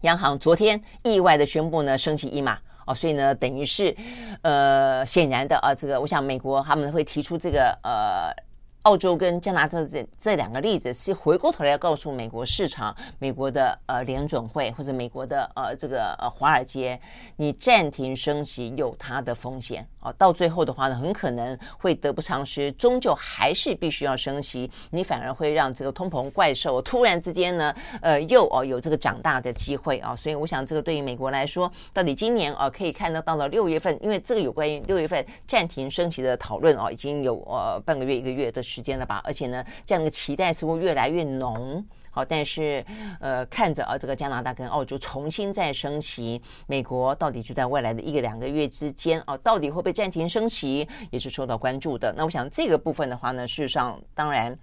[0.00, 3.94] 央行昨天意外的宣布呢升息一码哦，所以呢等于是
[4.40, 8.45] 呃显然的啊，这个我想美国他们会提出这个呃。
[8.86, 16.98] 澳洲跟加拿大这这两个例子是回过头来告诉美国市场、美国的呃联准会或者美国的呃这个呃华尔街，
[17.34, 38.62] 你暂停升息有它的风险啊，到最后的话呢，很可能会得不偿失，终究还是必须要升息，你反而会让这个通膨怪兽突然之间呢，呃又哦有这个长大的机会啊，所以我想这个对于美国来说，到底今年啊可以看得到了六月份，因为这个有关于六月份暂停升息的讨论啊，已经有呃半个月一个月的。
[38.76, 41.82] 时间了吧，而且呢，这样的期待似乎越来越浓。
[42.10, 42.84] 好，但是
[43.20, 52.12] 呃，看着啊，这个加拿大跟澳洲重新再升旗，美国到底就在未来的一个两个月之间啊，到底会不会暂停升旗，也是受到关注的。
[52.14, 54.54] 那我想这个部分的话呢，事实上当然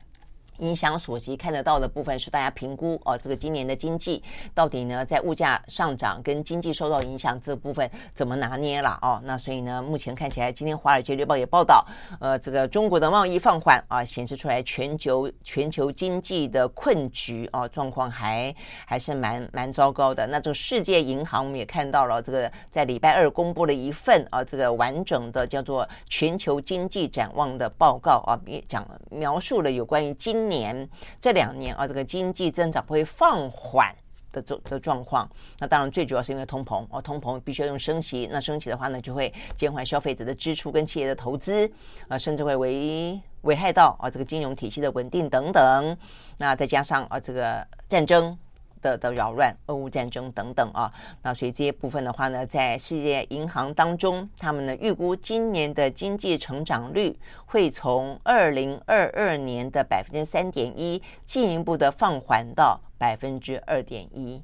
[0.59, 4.21] 影响所及看得到的部分是大家评估哦，这个今年的经济
[4.53, 9.21] 到底呢，在物价上涨跟经济受到影响这部分怎么拿捏了哦？
[9.23, 11.85] 那所以呢，目前看起来，今天《华尔街日报》也报道，
[12.19, 18.53] 呃，这个中国的贸易放缓啊，显示出来全球全球经济的困局啊，状况还
[18.85, 20.27] 还是蛮蛮糟糕的。
[20.27, 30.89] 那这个世界银行我们也看到了，这个在礼拜二公布了一份啊，这个完整的叫做全球经济展望的报告啊，也讲描述了有关于今年。
[31.19, 33.95] 这两年啊，这个经济增长会放缓
[34.31, 35.29] 的这的状况，
[35.59, 41.71] 那当然最主要是因为通膨哦，通膨必须要用升息，那升息的话呢，就会减缓消费者的支出跟企业的投资
[42.07, 45.97] 啊，甚至会危危害到啊这个金融体系的稳定等等，
[46.39, 48.37] 那再加上啊这个战争。
[48.83, 50.91] 的的扰乱、俄乌战争等等啊，
[51.23, 64.43] 那所以这些部分的话呢，在世界银行当中，他们呢预估今年的经济成长率会从二零二二年的百分之三点一进一步的放缓到百分之二点一。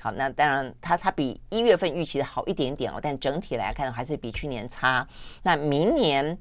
[0.00, 5.06] 好，那当然它它比一月份预期的好一点点哦，但整体来看还是比去年差。
[5.42, 6.36] 那明年。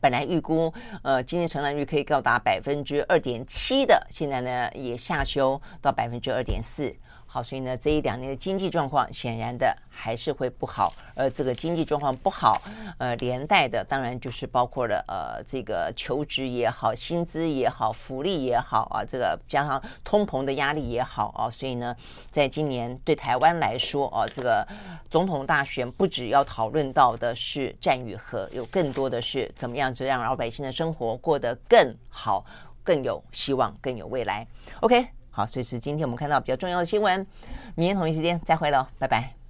[0.00, 0.72] 本来预估，
[1.02, 6.94] 呃，今年成长率可以高达百分之二点七的，现在呢也下修到百分之二点四。
[7.34, 10.92] 好，所以呢，这一两年的经济状况显然的还是会不好。
[11.16, 12.62] 而这个经济状况不好，
[12.96, 21.96] 呃，连带的当然就是包括了呃，这个求职也好，薪资也好，福利也好啊，这个加上通膨的压力也好啊，所以呢，
[22.30, 24.64] 在今年对台湾来说啊，这个
[25.10, 32.46] 总统大选不只要讨论到的是战与和，有更多的是怎么样子让老百姓的生活过得更好、
[32.84, 34.46] 更有希望、更有未来。
[34.78, 35.13] OK。
[35.36, 37.26] 好，所以是今天我们看到比较重要的新闻。
[37.74, 39.43] 明天同一时间再会喽，拜拜。